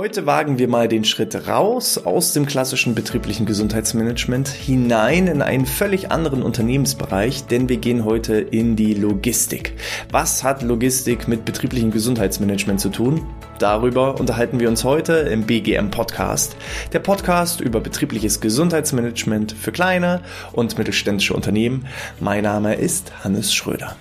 Heute 0.00 0.24
wagen 0.24 0.58
wir 0.58 0.66
mal 0.66 0.88
den 0.88 1.04
Schritt 1.04 1.46
raus 1.46 1.98
aus 1.98 2.32
dem 2.32 2.46
klassischen 2.46 2.94
betrieblichen 2.94 3.44
Gesundheitsmanagement 3.44 4.48
hinein 4.48 5.26
in 5.26 5.42
einen 5.42 5.66
völlig 5.66 6.10
anderen 6.10 6.42
Unternehmensbereich, 6.42 7.44
denn 7.48 7.68
wir 7.68 7.76
gehen 7.76 8.06
heute 8.06 8.36
in 8.36 8.76
die 8.76 8.94
Logistik. 8.94 9.74
Was 10.10 10.42
hat 10.42 10.62
Logistik 10.62 11.28
mit 11.28 11.44
betrieblichem 11.44 11.90
Gesundheitsmanagement 11.90 12.80
zu 12.80 12.88
tun? 12.88 13.26
Darüber 13.58 14.18
unterhalten 14.18 14.58
wir 14.58 14.70
uns 14.70 14.84
heute 14.84 15.12
im 15.12 15.42
BGM 15.42 15.90
Podcast, 15.90 16.56
der 16.94 17.00
Podcast 17.00 17.60
über 17.60 17.80
betriebliches 17.80 18.40
Gesundheitsmanagement 18.40 19.52
für 19.52 19.70
kleine 19.70 20.22
und 20.52 20.78
mittelständische 20.78 21.34
Unternehmen. 21.34 21.84
Mein 22.20 22.44
Name 22.44 22.74
ist 22.74 23.12
Hannes 23.22 23.52
Schröder. 23.52 23.96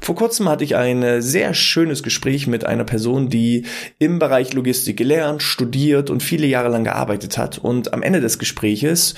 Vor 0.00 0.14
kurzem 0.14 0.48
hatte 0.48 0.64
ich 0.64 0.76
ein 0.76 1.02
äh, 1.02 1.22
sehr 1.22 1.54
schönes 1.54 2.02
Gespräch 2.02 2.46
mit 2.46 2.64
einer 2.64 2.84
Person, 2.84 3.28
die 3.28 3.66
im 3.98 4.18
Bereich 4.18 4.52
Logistik 4.52 4.96
gelernt, 4.96 5.42
studiert 5.42 6.10
und 6.10 6.22
viele 6.22 6.46
Jahre 6.46 6.68
lang 6.68 6.84
gearbeitet 6.84 7.38
hat. 7.38 7.58
Und 7.58 7.92
am 7.92 8.02
Ende 8.02 8.20
des 8.20 8.38
Gespräches, 8.38 9.14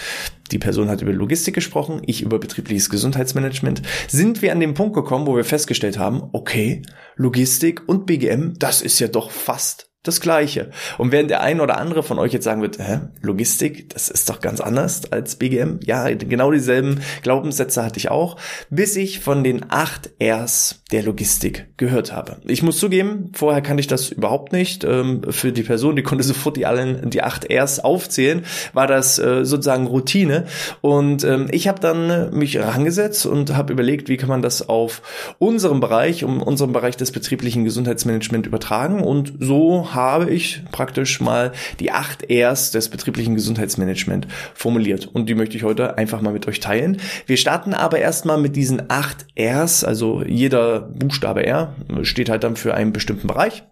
die 0.53 0.59
Person 0.59 0.89
hat 0.89 1.03
über 1.03 1.13
Logistik 1.13 1.55
gesprochen, 1.55 2.03
ich 2.07 2.23
über 2.23 2.39
betriebliches 2.39 2.91
Gesundheitsmanagement, 2.91 3.83
sind 4.09 4.43
wir 4.43 4.53
an 4.53 4.61
den 4.61 4.75
Punkt 4.75 4.95
gekommen, 4.95 5.27
wo 5.27 5.37
wir 5.37 5.45
festgestellt 5.45 5.99
haben, 5.99 6.23
okay, 6.33 6.83
Logistik 7.17 7.89
und 7.89 8.07
BGM, 8.07 8.55
das 8.59 8.83
ist 8.83 8.99
ja 8.99 9.09
doch 9.09 9.31
fast 9.31 9.88
das 10.05 10.21
Gleiche. 10.21 10.71
Und 10.97 11.11
während 11.11 11.29
der 11.29 11.41
ein 11.41 11.61
oder 11.61 11.77
andere 11.77 12.05
von 12.05 12.21
euch 12.21 12.33
jetzt 12.33 12.45
sagen 12.45 12.63
wird, 12.63 12.79
hä, 12.79 13.01
Logistik, 13.21 13.91
das 13.91 14.09
ist 14.09 14.31
doch 14.31 14.41
ganz 14.41 14.61
anders 14.61 15.11
als 15.11 15.37
BGM. 15.37 15.81
Ja, 15.85 16.09
genau 16.09 16.53
dieselben 16.53 17.01
Glaubenssätze 17.23 17.85
hatte 17.85 17.99
ich 17.99 18.09
auch, 18.09 18.37
bis 18.71 18.95
ich 18.95 19.21
von 19.21 19.43
den 19.43 19.67
acht 19.71 20.11
Rs 20.23 20.83
der 20.93 21.03
Logistik 21.03 21.67
gehört 21.77 22.13
habe. 22.13 22.39
Ich 22.45 22.63
muss 22.63 22.79
zugeben, 22.79 23.33
vorher 23.35 23.61
kannte 23.61 23.81
ich 23.81 23.89
das 23.89 24.11
überhaupt 24.11 24.53
nicht. 24.53 24.85
Ähm, 24.85 25.23
für 25.29 25.53
die 25.53 25.65
Person, 25.65 25.97
die 25.97 26.05
konnte 26.05 26.25
sofort 26.29 26.57
die 26.57 26.65
allen, 26.65 27.11
die 27.11 27.23
acht 27.23 27.51
Rs 27.51 27.81
aufzählen, 27.81 28.45
war 28.73 28.87
das 28.87 29.19
äh, 29.19 29.45
sozusagen 29.45 29.89
Routine. 29.89 30.47
Und 30.81 31.25
ähm, 31.25 31.49
ich 31.51 31.67
habe 31.67 31.81
dann 31.81 32.31
mich 32.31 32.59
rangesetzt 32.59 33.27
und 33.27 33.57
habe 33.57 33.73
überlegt, 33.73 34.09
wie 34.09 34.17
kann 34.17 34.29
man 34.29 34.43
das 34.43 34.69
auf 34.69 35.03
unserem 35.39 35.81
Bereich, 35.81 36.23
um 36.23 36.41
unseren 36.41 36.73
Bereich 36.73 36.97
des 36.97 37.11
betrieblichen 37.11 37.65
Gesundheitsmanagement 37.65 38.47
übertragen. 38.47 39.03
Und 39.03 39.35
so 39.41 39.88
habe 39.95 40.31
ich 40.31 40.63
praktisch 40.73 41.21
mal 41.21 41.53
die 41.81 41.91
acht 41.91 42.27
Rs 42.31 42.71
des 42.71 42.89
betrieblichen 42.89 43.35
Gesundheitsmanagement 43.35 44.27
formuliert. 44.55 45.07
Und 45.07 45.29
die 45.29 45.35
möchte 45.35 45.57
ich 45.57 45.63
heute 45.63 45.99
einfach 45.99 46.21
mal 46.21 46.33
mit 46.33 46.47
euch 46.49 46.61
teilen. 46.61 46.99
Wir 47.27 47.37
starten 47.37 47.75
aber 47.75 47.99
erstmal 47.99 48.39
mit 48.39 48.57
diesen 48.57 48.91
acht 48.91 49.27
Rs, 49.39 49.85
also 49.85 50.23
jeder 50.23 50.81
Buchstabe 50.81 51.47
R 51.47 51.75
steht 52.03 52.29
halt 52.29 52.45
dann 52.45 52.57
für 52.57 52.75
einen 52.75 52.93
bestimmten 52.93 53.27
Bereich. 53.27 53.65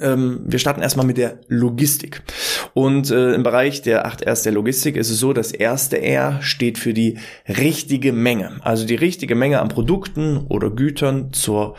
Ähm, 0.00 0.40
wir 0.44 0.58
starten 0.58 0.82
erstmal 0.82 1.06
mit 1.06 1.18
der 1.18 1.38
Logistik. 1.46 2.22
Und 2.72 3.12
äh, 3.12 3.32
im 3.32 3.44
Bereich 3.44 3.82
der 3.82 4.06
8 4.06 4.26
Rs 4.26 4.42
der 4.42 4.52
Logistik 4.52 4.96
ist 4.96 5.08
es 5.08 5.20
so, 5.20 5.32
das 5.32 5.52
erste 5.52 6.02
R 6.02 6.42
steht 6.42 6.78
für 6.78 6.92
die 6.92 7.18
richtige 7.46 8.12
Menge. 8.12 8.58
Also 8.62 8.86
die 8.86 8.96
richtige 8.96 9.36
Menge 9.36 9.60
an 9.60 9.68
Produkten 9.68 10.46
oder 10.48 10.70
Gütern 10.70 11.32
zur 11.32 11.76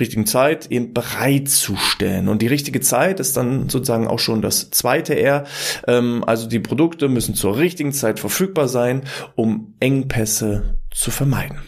richtigen 0.00 0.26
Zeit 0.26 0.72
eben 0.72 0.92
bereitzustellen. 0.92 2.28
Und 2.28 2.42
die 2.42 2.48
richtige 2.48 2.80
Zeit 2.80 3.20
ist 3.20 3.36
dann 3.36 3.68
sozusagen 3.68 4.08
auch 4.08 4.18
schon 4.18 4.42
das 4.42 4.70
zweite 4.70 5.16
R. 5.16 5.44
Ähm, 5.86 6.24
also 6.26 6.48
die 6.48 6.60
Produkte 6.60 7.08
müssen 7.08 7.36
zur 7.36 7.58
richtigen 7.58 7.92
Zeit 7.92 8.18
verfügbar 8.18 8.66
sein, 8.66 9.02
um 9.36 9.74
Engpässe 9.78 10.80
zu 10.90 11.12
vermeiden. 11.12 11.58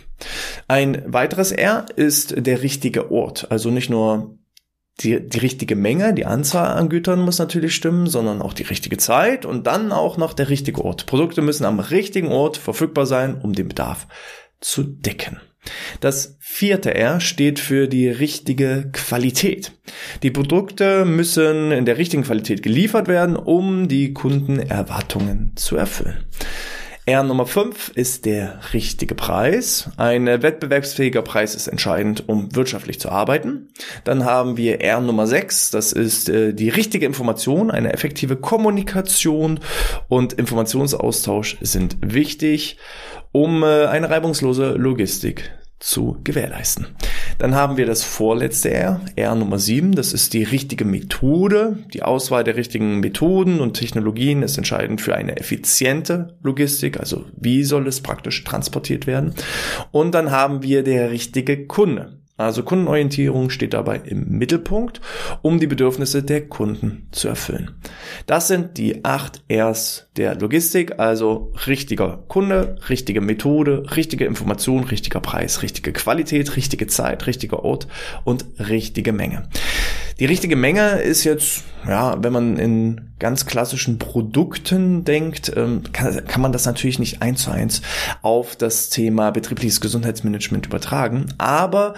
Ein 0.66 1.04
weiteres 1.06 1.52
R 1.52 1.86
ist 1.94 2.34
der 2.36 2.62
richtige 2.62 3.12
Ort. 3.12 3.50
Also 3.50 3.70
nicht 3.70 3.90
nur 3.90 4.38
die, 5.00 5.28
die 5.28 5.38
richtige 5.38 5.76
Menge, 5.76 6.14
die 6.14 6.26
Anzahl 6.26 6.78
an 6.78 6.88
Gütern 6.88 7.20
muss 7.20 7.38
natürlich 7.38 7.74
stimmen, 7.74 8.06
sondern 8.06 8.40
auch 8.40 8.52
die 8.52 8.62
richtige 8.62 8.96
Zeit 8.96 9.44
und 9.44 9.66
dann 9.66 9.92
auch 9.92 10.16
noch 10.16 10.34
der 10.34 10.48
richtige 10.48 10.84
Ort. 10.84 11.06
Produkte 11.06 11.42
müssen 11.42 11.64
am 11.64 11.80
richtigen 11.80 12.28
Ort 12.28 12.56
verfügbar 12.56 13.06
sein, 13.06 13.40
um 13.40 13.52
den 13.52 13.68
Bedarf 13.68 14.06
zu 14.60 14.82
decken. 14.82 15.40
Das 16.00 16.36
vierte 16.40 16.94
R 16.94 17.20
steht 17.20 17.58
für 17.58 17.88
die 17.88 18.08
richtige 18.08 18.90
Qualität. 18.92 19.72
Die 20.22 20.30
Produkte 20.30 21.04
müssen 21.04 21.72
in 21.72 21.86
der 21.86 21.98
richtigen 21.98 22.22
Qualität 22.22 22.62
geliefert 22.62 23.08
werden, 23.08 23.36
um 23.36 23.88
die 23.88 24.12
Kundenerwartungen 24.12 25.52
zu 25.56 25.76
erfüllen. 25.76 26.24
R 27.06 27.22
Nummer 27.22 27.44
5 27.44 27.90
ist 27.94 28.24
der 28.24 28.58
richtige 28.72 29.14
Preis. 29.14 29.90
Ein 29.98 30.26
wettbewerbsfähiger 30.26 31.20
Preis 31.20 31.54
ist 31.54 31.68
entscheidend, 31.68 32.26
um 32.30 32.56
wirtschaftlich 32.56 32.98
zu 32.98 33.10
arbeiten. 33.10 33.68
Dann 34.04 34.24
haben 34.24 34.56
wir 34.56 34.80
R 34.80 35.02
Nummer 35.02 35.26
6, 35.26 35.70
das 35.70 35.92
ist 35.92 36.30
äh, 36.30 36.54
die 36.54 36.70
richtige 36.70 37.04
Information, 37.04 37.70
eine 37.70 37.92
effektive 37.92 38.36
Kommunikation 38.36 39.60
und 40.08 40.32
Informationsaustausch 40.32 41.58
sind 41.60 41.98
wichtig, 42.00 42.78
um 43.32 43.62
äh, 43.62 43.84
eine 43.84 44.08
reibungslose 44.08 44.72
Logistik 44.72 45.52
zu 45.84 46.16
gewährleisten. 46.24 46.86
Dann 47.38 47.54
haben 47.54 47.76
wir 47.76 47.84
das 47.84 48.02
vorletzte 48.02 48.72
R, 48.72 49.00
R 49.16 49.34
Nummer 49.34 49.58
7, 49.58 49.92
das 49.92 50.14
ist 50.14 50.32
die 50.32 50.42
richtige 50.42 50.86
Methode. 50.86 51.78
Die 51.92 52.02
Auswahl 52.02 52.42
der 52.42 52.56
richtigen 52.56 53.00
Methoden 53.00 53.60
und 53.60 53.74
Technologien 53.74 54.42
ist 54.42 54.56
entscheidend 54.56 55.02
für 55.02 55.14
eine 55.14 55.36
effiziente 55.36 56.38
Logistik, 56.42 56.98
also 56.98 57.26
wie 57.36 57.64
soll 57.64 57.86
es 57.86 58.00
praktisch 58.00 58.42
transportiert 58.44 59.06
werden. 59.06 59.34
Und 59.90 60.14
dann 60.14 60.30
haben 60.30 60.62
wir 60.62 60.82
der 60.84 61.10
richtige 61.10 61.66
Kunde. 61.66 62.23
Also 62.36 62.64
Kundenorientierung 62.64 63.48
steht 63.48 63.74
dabei 63.74 64.00
im 64.04 64.38
Mittelpunkt, 64.38 65.00
um 65.42 65.60
die 65.60 65.68
Bedürfnisse 65.68 66.24
der 66.24 66.48
Kunden 66.48 67.06
zu 67.12 67.28
erfüllen. 67.28 67.76
Das 68.26 68.48
sind 68.48 68.76
die 68.76 69.04
acht 69.04 69.44
Rs 69.48 70.08
der 70.16 70.34
Logistik, 70.34 70.98
also 70.98 71.52
richtiger 71.68 72.24
Kunde, 72.26 72.76
richtige 72.88 73.20
Methode, 73.20 73.84
richtige 73.96 74.24
Information, 74.24 74.82
richtiger 74.82 75.20
Preis, 75.20 75.62
richtige 75.62 75.92
Qualität, 75.92 76.56
richtige 76.56 76.88
Zeit, 76.88 77.28
richtiger 77.28 77.64
Ort 77.64 77.86
und 78.24 78.44
richtige 78.58 79.12
Menge. 79.12 79.48
Die 80.20 80.26
richtige 80.26 80.54
Menge 80.54 81.00
ist 81.00 81.24
jetzt, 81.24 81.64
ja, 81.88 82.22
wenn 82.22 82.32
man 82.32 82.56
in 82.56 83.14
ganz 83.18 83.46
klassischen 83.46 83.98
Produkten 83.98 85.04
denkt, 85.04 85.52
ähm, 85.56 85.82
kann, 85.92 86.24
kann 86.26 86.40
man 86.40 86.52
das 86.52 86.66
natürlich 86.66 87.00
nicht 87.00 87.20
eins 87.20 87.42
zu 87.42 87.50
eins 87.50 87.82
auf 88.22 88.54
das 88.54 88.90
Thema 88.90 89.32
betriebliches 89.32 89.80
Gesundheitsmanagement 89.80 90.66
übertragen, 90.66 91.26
aber 91.38 91.94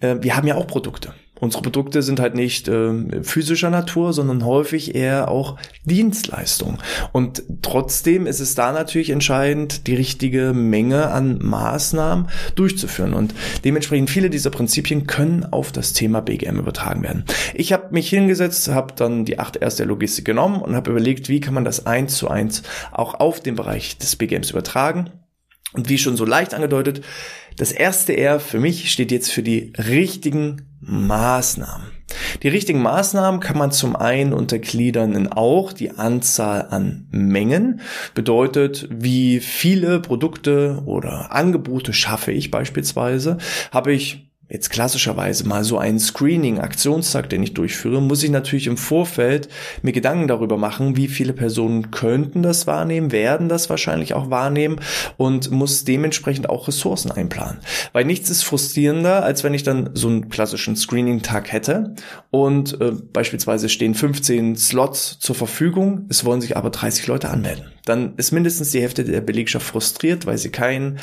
äh, 0.00 0.16
wir 0.20 0.36
haben 0.36 0.46
ja 0.46 0.54
auch 0.54 0.66
Produkte. 0.66 1.12
Unsere 1.40 1.62
Produkte 1.62 2.02
sind 2.02 2.20
halt 2.20 2.36
nicht 2.36 2.68
äh, 2.68 3.22
physischer 3.22 3.68
Natur, 3.68 4.12
sondern 4.12 4.44
häufig 4.44 4.94
eher 4.94 5.28
auch 5.28 5.56
Dienstleistungen. 5.84 6.78
Und 7.12 7.42
trotzdem 7.60 8.26
ist 8.26 8.38
es 8.38 8.54
da 8.54 8.70
natürlich 8.70 9.10
entscheidend, 9.10 9.88
die 9.88 9.96
richtige 9.96 10.52
Menge 10.52 11.10
an 11.10 11.38
Maßnahmen 11.42 12.28
durchzuführen. 12.54 13.14
Und 13.14 13.34
dementsprechend 13.64 14.10
viele 14.10 14.30
dieser 14.30 14.50
Prinzipien 14.50 15.08
können 15.08 15.44
auf 15.44 15.72
das 15.72 15.92
Thema 15.92 16.20
BGM 16.22 16.60
übertragen 16.60 17.02
werden. 17.02 17.24
Ich 17.52 17.72
habe 17.72 17.88
mich 17.90 18.08
hingesetzt, 18.08 18.68
habe 18.68 18.94
dann 18.94 19.24
die 19.24 19.40
acht 19.40 19.56
erste 19.56 19.82
Logistik 19.84 20.24
genommen 20.24 20.62
und 20.62 20.76
habe 20.76 20.92
überlegt, 20.92 21.28
wie 21.28 21.40
kann 21.40 21.54
man 21.54 21.64
das 21.64 21.84
eins 21.84 22.16
zu 22.16 22.28
eins 22.28 22.62
auch 22.92 23.14
auf 23.14 23.40
den 23.40 23.56
Bereich 23.56 23.98
des 23.98 24.14
BGMs 24.14 24.50
übertragen. 24.50 25.10
Und 25.72 25.88
wie 25.88 25.98
schon 25.98 26.16
so 26.16 26.24
leicht 26.24 26.54
angedeutet, 26.54 27.02
das 27.56 27.72
erste 27.72 28.16
R 28.16 28.38
für 28.38 28.60
mich 28.60 28.92
steht 28.92 29.10
jetzt 29.10 29.32
für 29.32 29.42
die 29.42 29.72
richtigen 29.76 30.73
Maßnahmen. 30.86 31.86
Die 32.42 32.48
richtigen 32.48 32.82
Maßnahmen 32.82 33.40
kann 33.40 33.58
man 33.58 33.72
zum 33.72 33.96
einen 33.96 34.32
untergliedern 34.32 35.14
in 35.14 35.28
auch 35.28 35.72
die 35.72 35.92
Anzahl 35.92 36.68
an 36.70 37.06
Mengen. 37.10 37.80
Bedeutet, 38.14 38.88
wie 38.90 39.40
viele 39.40 40.00
Produkte 40.00 40.82
oder 40.84 41.32
Angebote 41.32 41.92
schaffe 41.92 42.32
ich 42.32 42.50
beispielsweise? 42.50 43.38
Habe 43.72 43.92
ich 43.92 44.30
jetzt 44.48 44.70
klassischerweise 44.70 45.46
mal 45.46 45.64
so 45.64 45.78
einen 45.78 45.98
Screening-Aktionstag, 45.98 47.28
den 47.30 47.42
ich 47.42 47.54
durchführe, 47.54 48.02
muss 48.02 48.22
ich 48.22 48.30
natürlich 48.30 48.66
im 48.66 48.76
Vorfeld 48.76 49.48
mir 49.82 49.92
Gedanken 49.92 50.28
darüber 50.28 50.58
machen, 50.58 50.96
wie 50.96 51.08
viele 51.08 51.32
Personen 51.32 51.90
könnten 51.90 52.42
das 52.42 52.66
wahrnehmen, 52.66 53.12
werden 53.12 53.48
das 53.48 53.70
wahrscheinlich 53.70 54.14
auch 54.14 54.30
wahrnehmen 54.30 54.80
und 55.16 55.50
muss 55.50 55.84
dementsprechend 55.84 56.48
auch 56.48 56.68
Ressourcen 56.68 57.10
einplanen. 57.10 57.58
Weil 57.92 58.04
nichts 58.04 58.30
ist 58.30 58.42
frustrierender, 58.42 59.24
als 59.24 59.44
wenn 59.44 59.54
ich 59.54 59.62
dann 59.62 59.90
so 59.94 60.08
einen 60.08 60.28
klassischen 60.28 60.76
Screening-Tag 60.76 61.52
hätte 61.52 61.94
und 62.30 62.80
äh, 62.80 62.92
beispielsweise 63.12 63.68
stehen 63.68 63.94
15 63.94 64.56
Slots 64.56 65.18
zur 65.18 65.34
Verfügung, 65.34 66.06
es 66.08 66.24
wollen 66.24 66.40
sich 66.40 66.56
aber 66.56 66.70
30 66.70 67.06
Leute 67.06 67.30
anmelden. 67.30 67.73
Dann 67.84 68.14
ist 68.16 68.32
mindestens 68.32 68.70
die 68.70 68.80
Hälfte 68.80 69.04
der 69.04 69.20
Belegschaft 69.20 69.66
frustriert, 69.66 70.26
weil 70.26 70.38
sie 70.38 70.50
keinen 70.50 70.98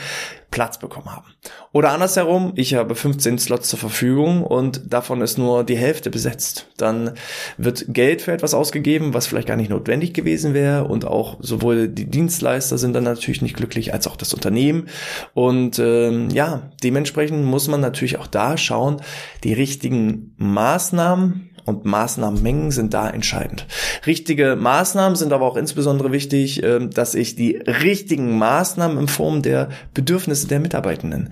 Platz 0.51 0.77
bekommen 0.77 1.15
haben. 1.15 1.27
Oder 1.71 1.91
andersherum, 1.91 2.51
ich 2.55 2.73
habe 2.73 2.93
15 2.93 3.39
Slots 3.39 3.69
zur 3.69 3.79
Verfügung 3.79 4.43
und 4.43 4.93
davon 4.93 5.21
ist 5.21 5.37
nur 5.37 5.63
die 5.63 5.77
Hälfte 5.77 6.09
besetzt. 6.09 6.67
Dann 6.75 7.11
wird 7.57 7.85
Geld 7.87 8.21
für 8.21 8.33
etwas 8.33 8.53
ausgegeben, 8.53 9.13
was 9.13 9.27
vielleicht 9.27 9.47
gar 9.47 9.55
nicht 9.55 9.69
notwendig 9.69 10.13
gewesen 10.13 10.53
wäre 10.53 10.83
und 10.83 11.05
auch 11.05 11.37
sowohl 11.39 11.87
die 11.87 12.09
Dienstleister 12.09 12.77
sind 12.77 12.93
dann 12.93 13.05
natürlich 13.05 13.41
nicht 13.41 13.55
glücklich 13.55 13.93
als 13.93 14.07
auch 14.07 14.17
das 14.17 14.33
Unternehmen. 14.33 14.89
Und 15.33 15.79
ähm, 15.79 16.29
ja, 16.31 16.71
dementsprechend 16.83 17.45
muss 17.45 17.69
man 17.69 17.79
natürlich 17.79 18.19
auch 18.19 18.27
da 18.27 18.57
schauen, 18.57 19.01
die 19.45 19.53
richtigen 19.53 20.33
Maßnahmen 20.37 21.50
Und 21.65 21.85
Maßnahmenmengen 21.85 22.71
sind 22.71 22.93
da 22.93 23.09
entscheidend. 23.09 23.65
Richtige 24.05 24.55
Maßnahmen 24.55 25.15
sind 25.15 25.33
aber 25.33 25.45
auch 25.45 25.57
insbesondere 25.57 26.11
wichtig, 26.11 26.63
ähm, 26.63 26.89
dass 26.89 27.15
ich 27.15 27.35
die 27.35 27.57
richtigen 27.57 28.37
Maßnahmen 28.37 28.97
in 28.97 29.07
Form 29.07 29.41
der 29.41 29.69
Bedürfnisse 29.93 30.47
der 30.47 30.59
Mitarbeitenden 30.59 31.29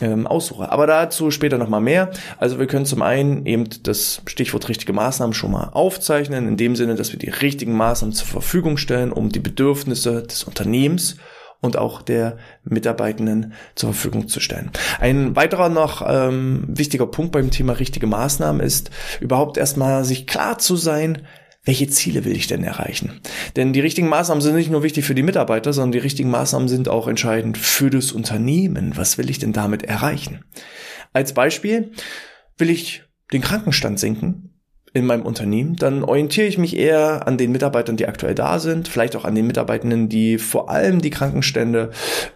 ähm, 0.00 0.26
aussuche. 0.26 0.70
Aber 0.70 0.86
dazu 0.86 1.30
später 1.30 1.58
nochmal 1.58 1.80
mehr. 1.80 2.10
Also 2.38 2.58
wir 2.58 2.66
können 2.66 2.86
zum 2.86 3.02
einen 3.02 3.46
eben 3.46 3.64
das 3.82 4.22
Stichwort 4.26 4.68
richtige 4.68 4.92
Maßnahmen 4.92 5.34
schon 5.34 5.52
mal 5.52 5.70
aufzeichnen, 5.72 6.48
in 6.48 6.56
dem 6.56 6.76
Sinne, 6.76 6.94
dass 6.94 7.12
wir 7.12 7.18
die 7.18 7.30
richtigen 7.30 7.76
Maßnahmen 7.76 8.14
zur 8.14 8.26
Verfügung 8.26 8.76
stellen, 8.76 9.12
um 9.12 9.30
die 9.30 9.40
Bedürfnisse 9.40 10.22
des 10.22 10.44
Unternehmens 10.44 11.16
und 11.62 11.78
auch 11.78 12.02
der 12.02 12.36
Mitarbeitenden 12.64 13.54
zur 13.74 13.94
Verfügung 13.94 14.28
zu 14.28 14.40
stellen. 14.40 14.70
Ein 15.00 15.34
weiterer 15.36 15.70
noch 15.70 16.04
ähm, 16.06 16.64
wichtiger 16.68 17.06
Punkt 17.06 17.32
beim 17.32 17.50
Thema 17.50 17.78
richtige 17.78 18.06
Maßnahmen 18.06 18.60
ist, 18.60 18.90
überhaupt 19.20 19.56
erstmal 19.56 20.04
sich 20.04 20.26
klar 20.26 20.58
zu 20.58 20.76
sein, 20.76 21.22
welche 21.64 21.88
Ziele 21.88 22.24
will 22.24 22.36
ich 22.36 22.48
denn 22.48 22.64
erreichen? 22.64 23.20
Denn 23.54 23.72
die 23.72 23.80
richtigen 23.80 24.08
Maßnahmen 24.08 24.42
sind 24.42 24.56
nicht 24.56 24.70
nur 24.70 24.82
wichtig 24.82 25.04
für 25.04 25.14
die 25.14 25.22
Mitarbeiter, 25.22 25.72
sondern 25.72 25.92
die 25.92 25.98
richtigen 25.98 26.28
Maßnahmen 26.28 26.66
sind 26.66 26.88
auch 26.88 27.06
entscheidend 27.06 27.56
für 27.56 27.88
das 27.88 28.10
Unternehmen. 28.10 28.96
Was 28.96 29.16
will 29.16 29.30
ich 29.30 29.38
denn 29.38 29.52
damit 29.52 29.84
erreichen? 29.84 30.44
Als 31.12 31.34
Beispiel 31.34 31.92
will 32.58 32.68
ich 32.68 33.04
den 33.32 33.42
Krankenstand 33.42 34.00
senken 34.00 34.51
in 34.94 35.06
meinem 35.06 35.22
Unternehmen, 35.22 35.76
dann 35.76 36.04
orientiere 36.04 36.46
ich 36.46 36.58
mich 36.58 36.76
eher 36.76 37.26
an 37.26 37.38
den 37.38 37.52
Mitarbeitern, 37.52 37.96
die 37.96 38.06
aktuell 38.06 38.34
da 38.34 38.58
sind, 38.58 38.88
vielleicht 38.88 39.16
auch 39.16 39.24
an 39.24 39.34
den 39.34 39.46
Mitarbeitenden, 39.46 40.08
die 40.08 40.38
vor 40.38 40.70
allem 40.70 41.00
die 41.00 41.10
Krankenstände 41.10 41.90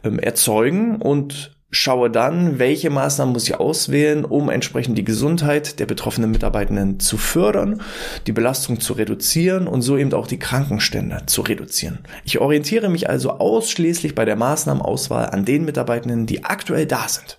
ähm, 0.05 0.19
erzeugen 0.19 0.97
und 0.97 1.57
schaue 1.71 2.11
dann, 2.11 2.59
welche 2.59 2.91
Maßnahmen 2.91 3.33
muss 3.33 3.49
ich 3.49 3.57
auswählen, 3.57 4.25
um 4.25 4.49
entsprechend 4.49 4.97
die 4.97 5.05
Gesundheit 5.05 5.79
der 5.79 5.87
betroffenen 5.87 6.31
Mitarbeitenden 6.31 7.01
zu 7.01 7.19
fördern, 7.19 7.83
die 8.27 8.33
Belastung 8.33 8.81
zu 8.81 8.95
reduzieren 8.95 9.67
und 9.67 9.83
so 9.83 9.97
eben 9.99 10.13
auch 10.15 10.27
die 10.27 10.39
Krankenstände 10.39 11.25
zu 11.27 11.43
reduzieren. 11.43 11.99
Ich 12.25 12.39
orientiere 12.39 12.89
mich 12.89 13.11
also 13.11 13.33
ausschließlich 13.33 14.15
bei 14.15 14.25
der 14.25 14.37
Maßnahmenauswahl 14.37 15.27
an 15.27 15.45
den 15.45 15.65
Mitarbeitenden, 15.65 16.27
die 16.27 16.45
aktuell 16.45 16.87
da 16.87 17.07
sind. 17.09 17.39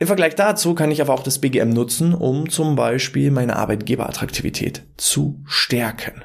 Im 0.00 0.06
Vergleich 0.06 0.36
dazu 0.36 0.74
kann 0.74 0.92
ich 0.92 1.00
aber 1.00 1.12
auch 1.12 1.24
das 1.24 1.40
BGM 1.40 1.70
nutzen, 1.70 2.14
um 2.14 2.48
zum 2.48 2.76
Beispiel 2.76 3.30
meine 3.32 3.56
Arbeitgeberattraktivität 3.56 4.82
zu 4.96 5.40
stärken. 5.44 6.24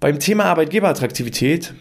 Beim 0.00 0.18
Thema 0.18 0.44
Arbeitgeberattraktivität 0.46 1.74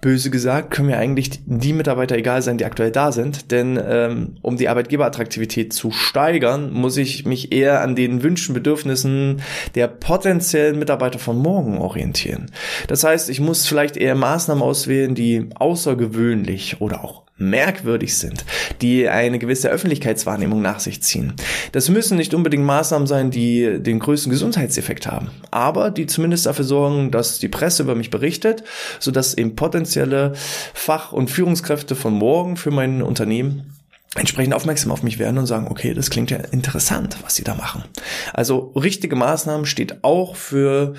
böse 0.00 0.30
gesagt, 0.30 0.70
können 0.70 0.88
mir 0.88 0.98
eigentlich 0.98 1.40
die 1.46 1.72
Mitarbeiter 1.72 2.16
egal 2.16 2.42
sein, 2.42 2.58
die 2.58 2.64
aktuell 2.64 2.92
da 2.92 3.10
sind. 3.10 3.50
Denn 3.50 3.80
ähm, 3.82 4.36
um 4.42 4.56
die 4.56 4.68
Arbeitgeberattraktivität 4.68 5.72
zu 5.72 5.90
steigern, 5.90 6.72
muss 6.72 6.96
ich 6.96 7.24
mich 7.24 7.52
eher 7.52 7.80
an 7.80 7.96
den 7.96 8.22
Wünschen, 8.22 8.54
Bedürfnissen 8.54 9.42
der 9.74 9.88
potenziellen 9.88 10.78
Mitarbeiter 10.78 11.18
von 11.18 11.38
morgen 11.38 11.78
orientieren. 11.78 12.50
Das 12.88 13.04
heißt, 13.04 13.30
ich 13.30 13.40
muss 13.40 13.66
vielleicht 13.66 13.96
eher 13.96 14.14
Maßnahmen 14.14 14.62
auswählen, 14.62 15.14
die 15.14 15.48
außergewöhnlich 15.54 16.80
oder 16.80 17.02
auch 17.02 17.24
merkwürdig 17.38 18.16
sind, 18.16 18.44
die 18.80 19.08
eine 19.08 19.38
gewisse 19.38 19.68
Öffentlichkeitswahrnehmung 19.68 20.62
nach 20.62 20.80
sich 20.80 21.02
ziehen. 21.02 21.34
Das 21.72 21.88
müssen 21.88 22.16
nicht 22.16 22.34
unbedingt 22.34 22.64
Maßnahmen 22.64 23.06
sein, 23.06 23.30
die 23.30 23.78
den 23.80 23.98
größten 23.98 24.30
Gesundheitseffekt 24.30 25.06
haben, 25.06 25.30
aber 25.50 25.90
die 25.90 26.06
zumindest 26.06 26.46
dafür 26.46 26.64
sorgen, 26.64 27.10
dass 27.10 27.38
die 27.38 27.48
Presse 27.48 27.82
über 27.82 27.94
mich 27.94 28.10
berichtet, 28.10 28.64
sodass 29.00 29.34
eben 29.34 29.56
potenzielle 29.56 30.32
Fach- 30.72 31.12
und 31.12 31.30
Führungskräfte 31.30 31.94
von 31.94 32.14
morgen 32.14 32.56
für 32.56 32.70
mein 32.70 33.02
Unternehmen 33.02 33.72
entsprechend 34.14 34.54
aufmerksam 34.54 34.92
auf 34.92 35.02
mich 35.02 35.18
werden 35.18 35.36
und 35.36 35.46
sagen, 35.46 35.68
okay, 35.68 35.92
das 35.92 36.08
klingt 36.08 36.30
ja 36.30 36.38
interessant, 36.38 37.18
was 37.22 37.34
sie 37.34 37.44
da 37.44 37.54
machen. 37.54 37.84
Also 38.32 38.72
richtige 38.74 39.14
Maßnahmen 39.14 39.66
steht 39.66 40.02
auch 40.04 40.36
für 40.36 40.94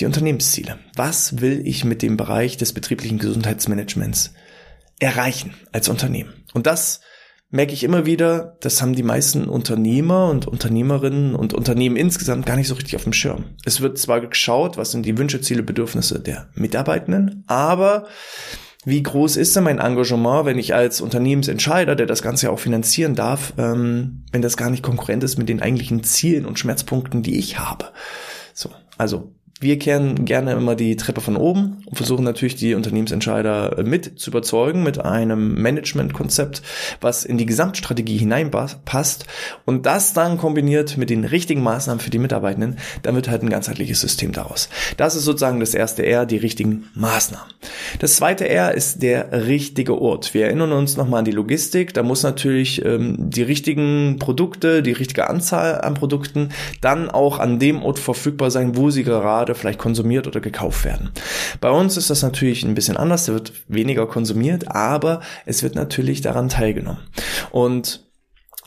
die 0.00 0.06
Unternehmensziele. 0.06 0.78
Was 0.96 1.42
will 1.42 1.60
ich 1.66 1.84
mit 1.84 2.00
dem 2.00 2.16
Bereich 2.16 2.56
des 2.56 2.72
betrieblichen 2.72 3.18
Gesundheitsmanagements 3.18 4.32
erreichen 5.02 5.54
als 5.72 5.88
Unternehmen. 5.88 6.32
Und 6.54 6.66
das 6.66 7.00
merke 7.50 7.74
ich 7.74 7.84
immer 7.84 8.06
wieder, 8.06 8.56
das 8.60 8.80
haben 8.80 8.94
die 8.94 9.02
meisten 9.02 9.44
Unternehmer 9.44 10.30
und 10.30 10.46
Unternehmerinnen 10.46 11.34
und 11.34 11.52
Unternehmen 11.52 11.96
insgesamt 11.96 12.46
gar 12.46 12.56
nicht 12.56 12.68
so 12.68 12.74
richtig 12.74 12.96
auf 12.96 13.02
dem 13.02 13.12
Schirm. 13.12 13.44
Es 13.64 13.80
wird 13.82 13.98
zwar 13.98 14.20
geschaut, 14.20 14.78
was 14.78 14.92
sind 14.92 15.04
die 15.04 15.18
Wünsche, 15.18 15.40
Ziele, 15.42 15.62
Bedürfnisse 15.62 16.18
der 16.18 16.48
Mitarbeitenden, 16.54 17.44
aber 17.46 18.06
wie 18.84 19.02
groß 19.02 19.36
ist 19.36 19.54
denn 19.54 19.64
mein 19.64 19.78
Engagement, 19.78 20.46
wenn 20.46 20.58
ich 20.58 20.74
als 20.74 21.00
Unternehmensentscheider, 21.00 21.94
der 21.94 22.06
das 22.06 22.22
Ganze 22.22 22.46
ja 22.46 22.52
auch 22.52 22.58
finanzieren 22.58 23.14
darf, 23.14 23.52
ähm, 23.58 24.24
wenn 24.32 24.42
das 24.42 24.56
gar 24.56 24.70
nicht 24.70 24.82
konkurrent 24.82 25.22
ist 25.22 25.36
mit 25.36 25.48
den 25.48 25.62
eigentlichen 25.62 26.02
Zielen 26.02 26.46
und 26.46 26.58
Schmerzpunkten, 26.58 27.22
die 27.22 27.38
ich 27.38 27.58
habe? 27.58 27.86
So, 28.54 28.70
also 28.98 29.34
wir 29.62 29.78
kehren 29.78 30.24
gerne 30.24 30.52
immer 30.52 30.74
die 30.74 30.96
Treppe 30.96 31.20
von 31.20 31.36
oben 31.36 31.84
und 31.86 31.96
versuchen 31.96 32.24
natürlich 32.24 32.56
die 32.56 32.74
Unternehmensentscheider 32.74 33.82
mit 33.84 34.18
zu 34.18 34.30
überzeugen 34.30 34.82
mit 34.82 34.98
einem 34.98 35.54
Managementkonzept, 35.60 36.62
was 37.00 37.24
in 37.24 37.38
die 37.38 37.46
Gesamtstrategie 37.46 38.18
hineinpasst 38.18 39.26
und 39.64 39.86
das 39.86 40.12
dann 40.12 40.36
kombiniert 40.36 40.96
mit 40.96 41.10
den 41.10 41.24
richtigen 41.24 41.62
Maßnahmen 41.62 42.00
für 42.00 42.10
die 42.10 42.18
Mitarbeitenden, 42.18 42.78
dann 43.02 43.14
wird 43.14 43.28
halt 43.28 43.42
ein 43.42 43.50
ganzheitliches 43.50 44.00
System 44.00 44.32
daraus. 44.32 44.68
Das 44.96 45.14
ist 45.14 45.24
sozusagen 45.24 45.60
das 45.60 45.74
erste 45.74 46.04
R, 46.04 46.26
die 46.26 46.36
richtigen 46.36 46.88
Maßnahmen. 46.94 47.52
Das 48.00 48.16
zweite 48.16 48.48
R 48.48 48.74
ist 48.74 49.02
der 49.02 49.46
richtige 49.46 50.00
Ort. 50.00 50.34
Wir 50.34 50.46
erinnern 50.46 50.72
uns 50.72 50.96
nochmal 50.96 51.20
an 51.20 51.24
die 51.24 51.30
Logistik. 51.30 51.94
Da 51.94 52.02
muss 52.02 52.22
natürlich 52.22 52.84
ähm, 52.84 53.16
die 53.18 53.42
richtigen 53.42 54.16
Produkte, 54.18 54.82
die 54.82 54.92
richtige 54.92 55.28
Anzahl 55.30 55.80
an 55.80 55.94
Produkten 55.94 56.48
dann 56.80 57.10
auch 57.10 57.38
an 57.38 57.58
dem 57.58 57.82
Ort 57.82 57.98
verfügbar 57.98 58.50
sein, 58.50 58.76
wo 58.76 58.90
sie 58.90 59.04
gerade 59.04 59.51
oder 59.52 59.60
vielleicht 59.60 59.78
konsumiert 59.78 60.26
oder 60.26 60.40
gekauft 60.40 60.84
werden. 60.84 61.10
Bei 61.60 61.70
uns 61.70 61.96
ist 61.96 62.08
das 62.10 62.22
natürlich 62.22 62.64
ein 62.64 62.74
bisschen 62.74 62.96
anders, 62.96 63.26
da 63.26 63.34
wird 63.34 63.52
weniger 63.68 64.06
konsumiert, 64.06 64.68
aber 64.68 65.20
es 65.44 65.62
wird 65.62 65.74
natürlich 65.74 66.22
daran 66.22 66.48
teilgenommen. 66.48 67.00
Und 67.50 68.06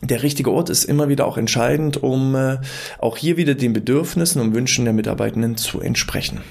der 0.02 0.22
richtige 0.22 0.52
Ort 0.52 0.70
ist 0.70 0.84
immer 0.84 1.10
wieder 1.10 1.26
auch 1.26 1.38
entscheidend, 1.38 2.04
um 2.04 2.36
äh, 2.36 2.58
auch 3.00 3.18
hier 3.18 3.38
wieder 3.38 3.56
den 3.56 3.74
Bedürfnissen 3.74 4.42
und 4.42 4.54
Wünschen 4.54 4.86
der 4.86 4.94
Mitarbeitenden 4.94 5.58
zu 5.58 5.82
entsprechen. 5.82 6.42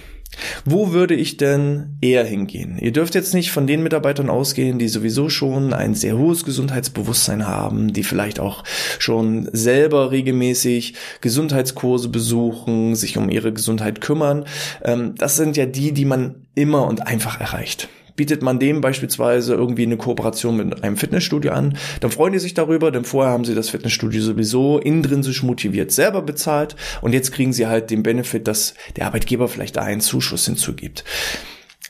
Wo 0.64 0.92
würde 0.92 1.14
ich 1.14 1.36
denn 1.36 1.96
eher 2.00 2.24
hingehen? 2.24 2.78
Ihr 2.78 2.92
dürft 2.92 3.14
jetzt 3.14 3.34
nicht 3.34 3.50
von 3.50 3.66
den 3.66 3.82
Mitarbeitern 3.82 4.30
ausgehen, 4.30 4.78
die 4.78 4.88
sowieso 4.88 5.28
schon 5.28 5.72
ein 5.72 5.94
sehr 5.94 6.16
hohes 6.18 6.44
Gesundheitsbewusstsein 6.44 7.46
haben, 7.46 7.92
die 7.92 8.04
vielleicht 8.04 8.40
auch 8.40 8.64
schon 8.98 9.48
selber 9.52 10.10
regelmäßig 10.10 10.94
Gesundheitskurse 11.20 12.08
besuchen, 12.08 12.94
sich 12.94 13.16
um 13.16 13.30
ihre 13.30 13.52
Gesundheit 13.52 14.00
kümmern. 14.00 14.44
Ähm, 14.82 15.14
das 15.16 15.36
sind 15.36 15.56
ja 15.56 15.66
die, 15.66 15.92
die 15.92 16.04
man 16.04 16.46
immer 16.54 16.86
und 16.86 17.06
einfach 17.06 17.40
erreicht 17.40 17.88
bietet 18.16 18.42
man 18.42 18.58
dem 18.58 18.80
beispielsweise 18.80 19.54
irgendwie 19.54 19.84
eine 19.84 19.96
Kooperation 19.96 20.56
mit 20.56 20.82
einem 20.82 20.96
Fitnessstudio 20.96 21.52
an, 21.52 21.76
dann 22.00 22.10
freuen 22.10 22.32
die 22.32 22.38
sich 22.38 22.54
darüber, 22.54 22.90
denn 22.90 23.04
vorher 23.04 23.32
haben 23.32 23.44
sie 23.44 23.54
das 23.54 23.70
Fitnessstudio 23.70 24.20
sowieso 24.20 24.78
intrinsisch 24.78 25.42
motiviert 25.42 25.92
selber 25.92 26.22
bezahlt 26.22 26.76
und 27.00 27.12
jetzt 27.12 27.32
kriegen 27.32 27.52
sie 27.52 27.66
halt 27.66 27.90
den 27.90 28.02
Benefit, 28.02 28.46
dass 28.48 28.74
der 28.96 29.06
Arbeitgeber 29.06 29.48
vielleicht 29.48 29.76
da 29.76 29.82
einen 29.82 30.00
Zuschuss 30.00 30.46
hinzugibt. 30.46 31.04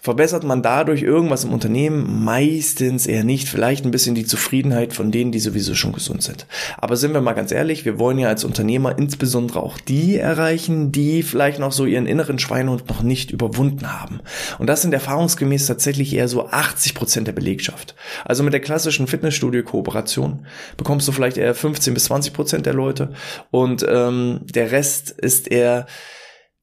Verbessert 0.04 0.44
man 0.44 0.60
dadurch 0.60 1.00
irgendwas 1.00 1.44
im 1.44 1.52
Unternehmen? 1.54 2.22
Meistens 2.24 3.06
eher 3.06 3.24
nicht. 3.24 3.48
Vielleicht 3.48 3.86
ein 3.86 3.90
bisschen 3.90 4.14
die 4.14 4.26
Zufriedenheit 4.26 4.92
von 4.92 5.10
denen, 5.10 5.32
die 5.32 5.38
sowieso 5.38 5.74
schon 5.74 5.94
gesund 5.94 6.22
sind. 6.22 6.46
Aber 6.76 6.96
sind 6.96 7.14
wir 7.14 7.22
mal 7.22 7.32
ganz 7.32 7.52
ehrlich, 7.52 7.86
wir 7.86 7.98
wollen 7.98 8.18
ja 8.18 8.28
als 8.28 8.44
Unternehmer 8.44 8.98
insbesondere 8.98 9.62
auch 9.62 9.78
die 9.78 10.18
erreichen, 10.18 10.92
die 10.92 11.22
vielleicht 11.22 11.58
noch 11.58 11.72
so 11.72 11.86
ihren 11.86 12.04
inneren 12.04 12.38
Schweinehund 12.38 12.86
noch 12.90 13.02
nicht 13.02 13.30
überwunden 13.30 13.98
haben. 13.98 14.20
Und 14.58 14.66
das 14.66 14.82
sind 14.82 14.92
erfahrungsgemäß 14.92 15.66
tatsächlich 15.68 16.12
eher 16.12 16.28
so 16.28 16.48
80 16.48 16.94
Prozent 16.94 17.26
der 17.26 17.32
Belegschaft. 17.32 17.94
Also 18.26 18.42
mit 18.42 18.52
der 18.52 18.60
klassischen 18.60 19.06
Fitnessstudio-Kooperation 19.06 20.44
bekommst 20.76 21.08
du 21.08 21.12
vielleicht 21.12 21.38
eher 21.38 21.54
15 21.54 21.94
bis 21.94 22.04
20 22.04 22.34
Prozent 22.34 22.66
der 22.66 22.74
Leute 22.74 23.14
und 23.50 23.86
ähm, 23.88 24.40
der 24.42 24.70
Rest 24.70 25.12
ist 25.12 25.50
eher 25.50 25.86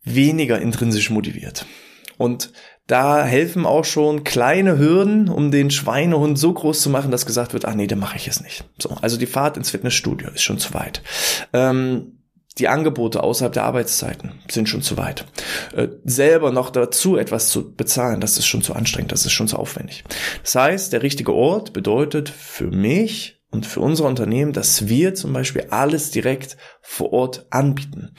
weniger 0.03 0.61
intrinsisch 0.61 1.09
motiviert. 1.09 1.65
Und 2.21 2.51
da 2.91 3.23
helfen 3.23 3.65
auch 3.65 3.85
schon 3.85 4.25
kleine 4.25 4.77
Hürden, 4.77 5.29
um 5.29 5.49
den 5.49 5.71
Schweinehund 5.71 6.37
so 6.37 6.51
groß 6.51 6.81
zu 6.81 6.89
machen, 6.89 7.09
dass 7.09 7.25
gesagt 7.25 7.53
wird, 7.53 7.63
ah 7.63 7.73
nee, 7.73 7.87
dann 7.87 7.99
mache 7.99 8.17
ich 8.17 8.27
es 8.27 8.41
nicht. 8.41 8.65
So, 8.77 8.89
also 9.01 9.15
die 9.15 9.27
Fahrt 9.27 9.55
ins 9.55 9.69
Fitnessstudio 9.69 10.29
ist 10.29 10.41
schon 10.41 10.57
zu 10.57 10.73
weit. 10.73 11.01
Ähm, 11.53 12.17
die 12.57 12.67
Angebote 12.67 13.23
außerhalb 13.23 13.53
der 13.53 13.63
Arbeitszeiten 13.63 14.33
sind 14.49 14.67
schon 14.67 14.81
zu 14.81 14.97
weit. 14.97 15.25
Äh, 15.73 15.87
selber 16.03 16.51
noch 16.51 16.69
dazu 16.69 17.15
etwas 17.15 17.47
zu 17.47 17.73
bezahlen, 17.73 18.19
das 18.19 18.37
ist 18.37 18.45
schon 18.45 18.61
zu 18.61 18.73
anstrengend, 18.73 19.13
das 19.13 19.25
ist 19.25 19.31
schon 19.31 19.47
zu 19.47 19.55
aufwendig. 19.55 20.03
Das 20.43 20.55
heißt, 20.55 20.91
der 20.91 21.01
richtige 21.01 21.33
Ort 21.33 21.71
bedeutet 21.71 22.27
für 22.27 22.71
mich 22.71 23.41
und 23.51 23.65
für 23.65 23.79
unser 23.79 24.03
Unternehmen, 24.03 24.51
dass 24.51 24.89
wir 24.89 25.15
zum 25.15 25.31
Beispiel 25.31 25.67
alles 25.69 26.11
direkt 26.11 26.57
vor 26.81 27.13
Ort 27.13 27.45
anbieten. 27.51 28.15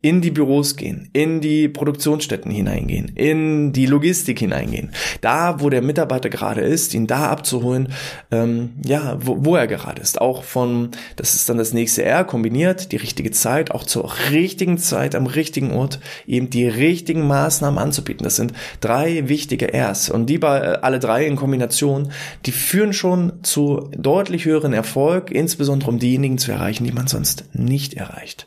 In 0.00 0.20
die 0.20 0.30
Büros 0.30 0.76
gehen, 0.76 1.10
in 1.12 1.40
die 1.40 1.68
Produktionsstätten 1.68 2.52
hineingehen, 2.52 3.08
in 3.16 3.72
die 3.72 3.86
Logistik 3.86 4.38
hineingehen. 4.38 4.92
Da, 5.22 5.60
wo 5.60 5.70
der 5.70 5.82
Mitarbeiter 5.82 6.28
gerade 6.28 6.60
ist, 6.60 6.94
ihn 6.94 7.08
da 7.08 7.28
abzuholen, 7.30 7.88
ähm, 8.30 8.74
ja, 8.86 9.18
wo, 9.20 9.44
wo 9.44 9.56
er 9.56 9.66
gerade 9.66 10.00
ist. 10.00 10.20
Auch 10.20 10.44
von, 10.44 10.90
das 11.16 11.34
ist 11.34 11.48
dann 11.48 11.58
das 11.58 11.72
nächste 11.72 12.04
R, 12.04 12.22
kombiniert, 12.22 12.92
die 12.92 12.96
richtige 12.96 13.32
Zeit, 13.32 13.72
auch 13.72 13.82
zur 13.82 14.12
richtigen 14.30 14.78
Zeit, 14.78 15.16
am 15.16 15.26
richtigen 15.26 15.72
Ort, 15.72 15.98
eben 16.28 16.48
die 16.48 16.68
richtigen 16.68 17.26
Maßnahmen 17.26 17.78
anzubieten. 17.78 18.22
Das 18.22 18.36
sind 18.36 18.52
drei 18.80 19.28
wichtige 19.28 19.72
Rs. 19.74 20.10
Und 20.10 20.26
die 20.26 20.38
bei, 20.38 20.60
äh, 20.60 20.78
alle 20.80 21.00
drei 21.00 21.26
in 21.26 21.34
Kombination, 21.34 22.12
die 22.46 22.52
führen 22.52 22.92
schon 22.92 23.42
zu 23.42 23.90
deutlich 23.96 24.44
höheren 24.44 24.74
Erfolg, 24.74 25.32
insbesondere 25.32 25.90
um 25.90 25.98
diejenigen 25.98 26.38
zu 26.38 26.52
erreichen, 26.52 26.84
die 26.84 26.92
man 26.92 27.08
sonst 27.08 27.46
nicht 27.52 27.94
erreicht. 27.94 28.46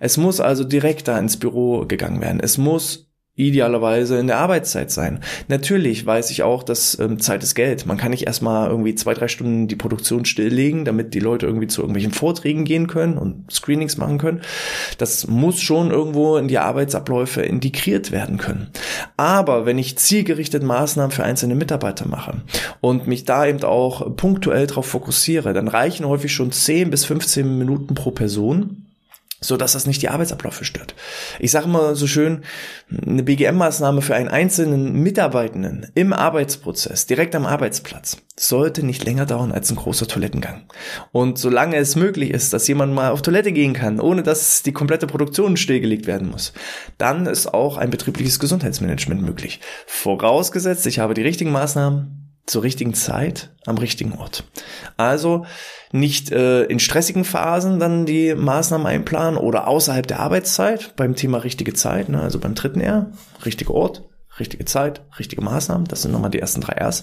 Es 0.00 0.16
muss 0.16 0.40
also 0.40 0.64
direkt 0.64 1.08
da 1.08 1.18
ins 1.18 1.36
Büro 1.36 1.86
gegangen 1.86 2.20
werden. 2.20 2.40
Es 2.40 2.58
muss 2.58 3.08
idealerweise 3.38 4.18
in 4.18 4.26
der 4.26 4.38
Arbeitszeit 4.38 4.90
sein. 4.90 5.20
Natürlich 5.46 6.04
weiß 6.04 6.32
ich 6.32 6.42
auch, 6.42 6.64
dass 6.64 6.98
ähm, 6.98 7.20
Zeit 7.20 7.44
ist 7.44 7.54
Geld. 7.54 7.86
Man 7.86 7.96
kann 7.96 8.10
nicht 8.10 8.26
erstmal 8.26 8.68
irgendwie 8.68 8.96
zwei, 8.96 9.14
drei 9.14 9.28
Stunden 9.28 9.68
die 9.68 9.76
Produktion 9.76 10.24
stilllegen, 10.24 10.84
damit 10.84 11.14
die 11.14 11.20
Leute 11.20 11.46
irgendwie 11.46 11.68
zu 11.68 11.80
irgendwelchen 11.80 12.12
Vorträgen 12.12 12.64
gehen 12.64 12.88
können 12.88 13.16
und 13.16 13.50
Screenings 13.50 13.96
machen 13.96 14.18
können. 14.18 14.40
Das 14.98 15.28
muss 15.28 15.60
schon 15.60 15.92
irgendwo 15.92 16.36
in 16.36 16.48
die 16.48 16.58
Arbeitsabläufe 16.58 17.42
integriert 17.42 18.10
werden 18.10 18.38
können. 18.38 18.70
Aber 19.16 19.66
wenn 19.66 19.78
ich 19.78 19.98
zielgerichtet 19.98 20.64
Maßnahmen 20.64 21.12
für 21.12 21.22
einzelne 21.22 21.54
Mitarbeiter 21.54 22.08
mache 22.08 22.42
und 22.80 23.06
mich 23.06 23.24
da 23.24 23.46
eben 23.46 23.62
auch 23.62 24.16
punktuell 24.16 24.66
darauf 24.66 24.86
fokussiere, 24.86 25.52
dann 25.52 25.68
reichen 25.68 26.08
häufig 26.08 26.32
schon 26.32 26.50
10 26.50 26.90
bis 26.90 27.04
15 27.04 27.56
Minuten 27.56 27.94
pro 27.94 28.10
Person 28.10 28.87
so 29.40 29.56
dass 29.56 29.72
das 29.72 29.86
nicht 29.86 30.02
die 30.02 30.08
Arbeitsabläufe 30.08 30.64
stört. 30.64 30.94
Ich 31.38 31.50
sage 31.50 31.66
immer 31.66 31.94
so 31.94 32.06
schön, 32.06 32.42
eine 32.90 33.22
BGM-Maßnahme 33.22 34.00
für 34.00 34.14
einen 34.14 34.28
einzelnen 34.28 34.94
Mitarbeitenden 34.94 35.86
im 35.94 36.12
Arbeitsprozess, 36.12 37.06
direkt 37.06 37.34
am 37.36 37.46
Arbeitsplatz, 37.46 38.18
sollte 38.36 38.84
nicht 38.84 39.04
länger 39.04 39.26
dauern 39.26 39.52
als 39.52 39.70
ein 39.70 39.76
großer 39.76 40.08
Toilettengang. 40.08 40.62
Und 41.12 41.38
solange 41.38 41.76
es 41.76 41.94
möglich 41.94 42.30
ist, 42.30 42.52
dass 42.52 42.68
jemand 42.68 42.94
mal 42.94 43.10
auf 43.10 43.22
Toilette 43.22 43.52
gehen 43.52 43.74
kann, 43.74 44.00
ohne 44.00 44.22
dass 44.22 44.62
die 44.62 44.72
komplette 44.72 45.06
Produktion 45.06 45.56
stillgelegt 45.56 46.06
werden 46.06 46.30
muss, 46.30 46.52
dann 46.98 47.26
ist 47.26 47.54
auch 47.54 47.76
ein 47.76 47.90
betriebliches 47.90 48.40
Gesundheitsmanagement 48.40 49.22
möglich. 49.22 49.60
Vorausgesetzt, 49.86 50.86
ich 50.86 50.98
habe 50.98 51.14
die 51.14 51.22
richtigen 51.22 51.52
Maßnahmen 51.52 52.27
zur 52.48 52.62
richtigen 52.62 52.94
Zeit 52.94 53.50
am 53.66 53.78
richtigen 53.78 54.14
Ort. 54.14 54.44
Also 54.96 55.44
nicht 55.92 56.32
äh, 56.32 56.64
in 56.64 56.78
stressigen 56.78 57.24
Phasen 57.24 57.78
dann 57.78 58.06
die 58.06 58.34
Maßnahmen 58.34 58.86
einplanen 58.86 59.38
oder 59.38 59.68
außerhalb 59.68 60.06
der 60.06 60.20
Arbeitszeit 60.20 60.96
beim 60.96 61.14
Thema 61.14 61.38
richtige 61.38 61.74
Zeit, 61.74 62.08
ne, 62.08 62.20
also 62.20 62.38
beim 62.38 62.54
dritten 62.54 62.80
R, 62.80 63.12
richtiger 63.44 63.74
Ort, 63.74 64.02
richtige 64.40 64.64
Zeit, 64.64 65.02
richtige 65.18 65.42
Maßnahmen, 65.42 65.86
das 65.88 66.02
sind 66.02 66.12
nochmal 66.12 66.30
die 66.30 66.38
ersten 66.40 66.60
drei 66.60 66.82
Rs. 66.82 67.02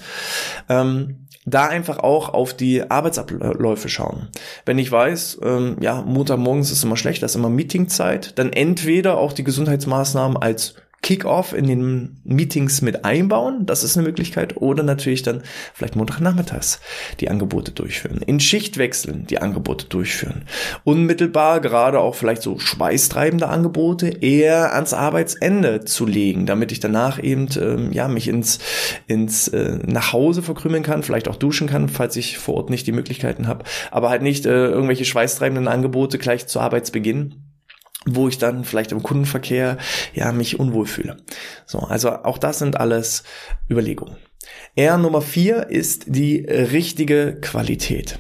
Ähm, 0.70 1.28
da 1.46 1.68
einfach 1.68 2.00
auch 2.00 2.30
auf 2.30 2.56
die 2.56 2.90
Arbeitsabläufe 2.90 3.88
schauen. 3.88 4.30
Wenn 4.66 4.80
ich 4.80 4.92
weiß, 4.92 5.40
ähm, 5.44 5.78
ja, 5.80 6.02
Montagmorgens 6.02 6.72
ist 6.72 6.84
immer 6.84 6.98
schlecht, 6.98 7.22
das 7.22 7.32
ist 7.32 7.36
immer 7.36 7.50
Meetingzeit, 7.50 8.38
dann 8.40 8.52
entweder 8.52 9.20
auch 9.20 9.32
die 9.32 9.44
Gesundheitsmaßnahmen 9.44 10.38
als 10.38 10.74
Kick-off 11.06 11.54
in 11.54 11.68
den 11.68 12.18
Meetings 12.24 12.82
mit 12.82 13.06
einbauen. 13.06 13.68
Das 13.68 13.84
ist 13.84 13.96
eine 13.96 14.08
Möglichkeit. 14.08 14.58
Oder 14.58 14.82
natürlich 14.82 15.22
dann 15.22 15.44
vielleicht 15.76 15.96
Montagnachmittags 15.96 16.80
die 17.20 17.30
Angebote 17.30 17.72
durchführen. 17.72 18.24
In 18.26 18.40
Schichtwechseln 18.40 19.28
die 19.28 19.38
Angebote 19.38 19.86
durchführen. 19.86 20.46
Unmittelbar 20.84 21.62
gerade 21.62 22.00
auch 22.00 22.16
vielleicht 22.16 22.42
so 22.42 22.58
schweißtreibende 22.58 23.48
Angebote 23.48 24.08
eher 24.08 24.74
ans 24.74 24.94
Arbeitsende 24.94 25.86
zu 25.86 26.08
legen, 26.08 26.48
damit 26.48 26.72
ich 26.72 26.80
danach 26.80 27.22
eben 27.22 27.50
ähm, 27.62 27.92
ja 27.92 28.08
mich 28.08 28.28
ins 28.28 28.58
ins 29.06 29.48
äh, 29.50 29.78
nach 29.86 30.12
Hause 30.12 30.42
verkrümeln 30.42 30.82
kann, 30.82 31.04
vielleicht 31.04 31.28
auch 31.28 31.36
duschen 31.36 31.68
kann, 31.68 31.88
falls 31.88 32.16
ich 32.16 32.40
vor 32.40 32.56
Ort 32.56 32.72
nicht 32.72 32.88
die 32.88 32.92
Möglichkeiten 32.92 33.46
habe, 33.46 33.64
aber 33.92 34.10
halt 34.10 34.24
nicht 34.24 34.48
äh, 34.48 34.70
irgendwelche 34.70 35.06
schweißtreibenden 35.06 35.68
Angebote 35.68 36.18
gleich 36.18 36.48
zu 36.48 36.60
Arbeitsbeginn 36.60 37.45
wo 38.06 38.28
ich 38.28 38.38
dann 38.38 38.64
vielleicht 38.64 38.92
im 38.92 39.04
Kundenverkehr 39.04 39.78
ja 40.14 40.32
mich 40.32 40.60
unwohl 40.60 40.86
fühle. 40.86 41.18
So, 41.66 41.80
also 41.80 42.12
auch 42.12 42.38
das 42.38 42.60
sind 42.60 42.80
alles 42.80 43.24
Überlegungen. 43.70 44.18
R 44.76 44.98
Nummer 44.98 45.22
vier 45.22 45.70
ist 45.70 46.06
die 46.08 46.40
richtige 46.40 47.40
Qualität. 47.42 48.20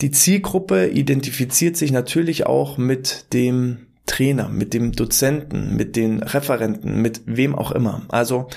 Die 0.00 0.10
Zielgruppe 0.10 0.88
identifiziert 0.88 1.76
sich 1.76 1.90
natürlich 1.90 2.46
auch 2.46 2.76
mit 2.76 3.32
dem 3.32 3.86
Trainer, 4.06 4.48
mit 4.48 4.74
dem 4.74 4.92
Dozenten, 4.92 5.74
mit 5.76 5.96
den 5.96 6.22
Referenten, 6.22 7.00
mit 7.02 7.22
wem 7.26 7.54
auch 7.54 7.72
immer. 7.72 8.02
Also 8.08 8.48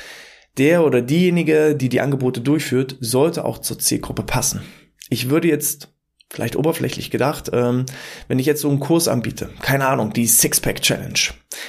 der 0.57 0.83
oder 0.85 1.01
diejenige, 1.01 1.75
die 1.75 1.89
die 1.89 2.01
Angebote 2.01 2.41
durchführt, 2.41 2.97
sollte 2.99 3.45
auch 3.45 3.59
zur 3.59 3.79
Zielgruppe 3.79 4.23
passen. 4.23 4.61
Ich 5.09 5.29
würde 5.29 5.47
jetzt 5.47 5.93
vielleicht 6.31 6.55
oberflächlich 6.55 7.11
gedacht, 7.11 7.49
ähm, 7.53 7.85
wenn 8.27 8.39
ich 8.39 8.45
jetzt 8.45 8.61
so 8.61 8.69
einen 8.69 8.79
Kurs 8.79 9.07
anbiete, 9.07 9.49
keine 9.61 9.87
Ahnung, 9.87 10.13
die 10.13 10.27
Sixpack 10.27 10.81
Challenge 10.81 11.19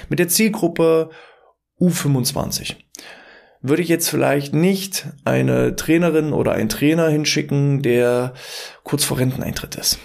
mit 0.08 0.18
der 0.18 0.28
Zielgruppe 0.28 1.10
U25, 1.80 2.76
würde 3.62 3.82
ich 3.82 3.88
jetzt 3.88 4.08
vielleicht 4.08 4.54
nicht 4.54 5.06
eine 5.24 5.76
Trainerin 5.76 6.32
oder 6.32 6.52
einen 6.52 6.68
Trainer 6.68 7.08
hinschicken, 7.08 7.82
der 7.82 8.34
kurz 8.84 9.04
vor 9.04 9.18
Renteneintritt 9.18 9.74
ist. 9.76 9.98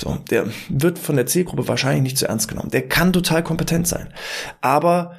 So, 0.00 0.16
der 0.30 0.46
wird 0.68 0.98
von 0.98 1.16
der 1.16 1.26
Zielgruppe 1.26 1.68
wahrscheinlich 1.68 2.02
nicht 2.02 2.18
zu 2.18 2.26
ernst 2.26 2.48
genommen. 2.48 2.70
Der 2.70 2.88
kann 2.88 3.12
total 3.12 3.42
kompetent 3.42 3.86
sein. 3.86 4.12
Aber 4.60 5.16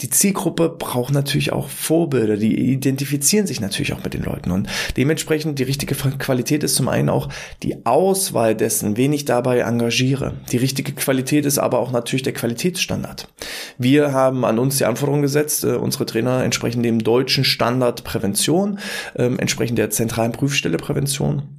die 0.00 0.10
Zielgruppe 0.10 0.68
braucht 0.68 1.12
natürlich 1.12 1.52
auch 1.52 1.68
Vorbilder, 1.68 2.36
die 2.36 2.72
identifizieren 2.72 3.48
sich 3.48 3.60
natürlich 3.60 3.92
auch 3.92 4.04
mit 4.04 4.14
den 4.14 4.22
Leuten 4.22 4.52
und 4.52 4.68
dementsprechend 4.96 5.58
die 5.58 5.64
richtige 5.64 5.94
Qualität 5.94 6.62
ist 6.62 6.76
zum 6.76 6.88
einen 6.88 7.08
auch 7.08 7.28
die 7.64 7.84
Auswahl 7.84 8.54
dessen, 8.54 8.96
wen 8.96 9.12
ich 9.12 9.24
dabei 9.24 9.58
engagiere. 9.58 10.34
Die 10.52 10.56
richtige 10.56 10.92
Qualität 10.92 11.46
ist 11.46 11.58
aber 11.58 11.80
auch 11.80 11.90
natürlich 11.90 12.22
der 12.22 12.32
Qualitätsstandard. 12.32 13.28
Wir 13.76 14.12
haben 14.12 14.44
an 14.44 14.60
uns 14.60 14.78
die 14.78 14.84
Anforderung 14.84 15.22
gesetzt, 15.22 15.64
äh, 15.64 15.74
unsere 15.74 16.06
Trainer 16.06 16.44
entsprechen 16.44 16.82
dem 16.82 17.02
deutschen 17.02 17.42
Standard 17.42 18.04
Prävention, 18.04 18.78
äh, 19.14 19.24
entsprechend 19.24 19.78
der 19.78 19.90
zentralen 19.90 20.32
Prüfstelle 20.32 20.76
Prävention 20.76 21.57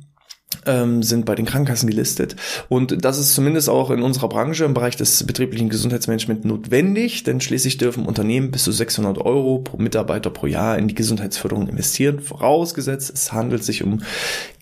ähm, 0.66 1.04
sind 1.04 1.25
bei 1.25 1.36
den 1.36 1.46
Krankenkassen 1.46 1.89
gelistet. 1.89 2.36
Und 2.68 3.04
das 3.04 3.18
ist 3.18 3.34
zumindest 3.34 3.70
auch 3.70 3.92
in 3.92 4.01
unserer 4.01 4.30
Branche 4.30 4.66
im 4.66 4.74
Bereich 4.74 4.96
des 4.96 5.25
betrieblichen 5.25 5.70
Gesundheitsmanagements 5.70 6.46
notwendig, 6.46 7.24
denn 7.24 7.42
schließlich 7.42 7.78
dürfen 7.78 8.06
Unternehmen 8.06 8.51
bis 8.51 8.63
zu 8.63 8.72
600 8.72 9.18
Euro 9.20 9.60
pro 9.60 9.78
Mitarbeiter 9.78 10.30
pro 10.30 10.48
Jahr 10.48 10.78
in 10.78 10.88
die 10.88 10.96
Gesundheitsförderung 10.96 11.68
investieren, 11.68 12.20
vorausgesetzt 12.20 13.12
es 13.13 13.34
handelt 13.34 13.63
sich 13.63 13.84
um 13.84 14.01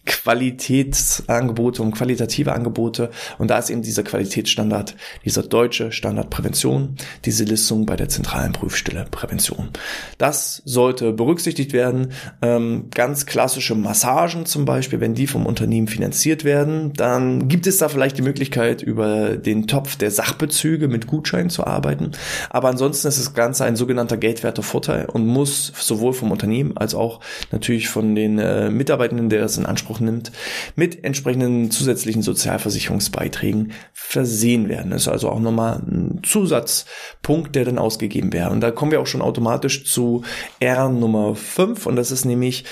Qualitätsangebote, 0.07 1.81
um 1.83 1.91
qualitative 1.91 2.53
Angebote. 2.53 3.11
Und 3.37 3.49
da 3.49 3.59
ist 3.59 3.69
eben 3.69 3.83
dieser 3.83 4.03
Qualitätsstandard, 4.03 4.95
dieser 5.23 5.43
deutsche 5.43 5.91
Standard 5.91 6.29
Prävention, 6.31 6.95
diese 7.25 7.43
Listung 7.43 7.85
bei 7.85 7.95
der 7.95 8.09
zentralen 8.09 8.53
Prüfstelle 8.53 9.05
Prävention. 9.11 9.69
Das 10.17 10.63
sollte 10.65 11.13
berücksichtigt 11.13 11.73
werden. 11.73 12.13
Ähm, 12.41 12.89
ganz 12.93 13.25
klassische 13.25 13.75
Massagen 13.75 14.45
zum 14.45 14.65
Beispiel, 14.65 14.99
wenn 14.99 15.13
die 15.13 15.27
vom 15.27 15.45
Unternehmen 15.45 15.87
finanziert 15.87 16.43
werden, 16.43 16.93
dann 16.93 17.47
gibt 17.47 17.67
es 17.67 17.77
da 17.77 17.89
vielleicht 17.89 18.17
die 18.17 18.23
Möglichkeit, 18.23 18.81
über 18.81 19.37
den 19.37 19.67
Topf 19.67 19.97
der 19.97 20.09
Sachbezüge 20.09 20.87
mit 20.87 21.07
Gutscheinen 21.07 21.49
zu 21.49 21.67
arbeiten. 21.67 22.11
Aber 22.49 22.69
ansonsten 22.69 23.07
ist 23.07 23.19
das 23.19 23.33
Ganze 23.33 23.65
ein 23.65 23.75
sogenannter 23.75 24.17
geldwerter 24.17 24.63
Vorteil 24.63 25.05
und 25.05 25.27
muss 25.27 25.73
sowohl 25.77 26.13
vom 26.13 26.31
Unternehmen 26.31 26.77
als 26.77 26.95
auch 26.95 27.19
natürlich 27.51 27.89
von 27.89 28.15
den 28.15 28.39
äh, 28.39 28.69
Mitarbeitenden, 28.69 29.29
der 29.29 29.41
das 29.41 29.57
in 29.57 29.65
Anspruch 29.65 29.96
Anspruch 29.97 29.99
nimmt, 29.99 30.31
mit 30.75 31.03
entsprechenden 31.03 31.71
zusätzlichen 31.71 32.21
Sozialversicherungsbeiträgen 32.21 33.73
versehen 33.93 34.69
werden. 34.69 34.91
Das 34.91 35.03
ist 35.03 35.07
also 35.07 35.29
auch 35.29 35.39
nochmal 35.39 35.79
ein 35.79 36.21
Zusatzpunkt, 36.23 37.55
der 37.55 37.65
dann 37.65 37.77
ausgegeben 37.77 38.33
wäre. 38.33 38.51
Und 38.51 38.61
da 38.61 38.71
kommen 38.71 38.91
wir 38.91 39.01
auch 39.01 39.07
schon 39.07 39.21
automatisch 39.21 39.85
zu 39.85 40.23
R 40.59 40.89
Nummer 40.89 41.35
5 41.35 41.85
und 41.85 41.95
das 41.95 42.11
ist 42.11 42.25
nämlich 42.25 42.65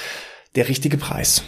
der 0.56 0.68
richtige 0.68 0.98
Preis. 0.98 1.44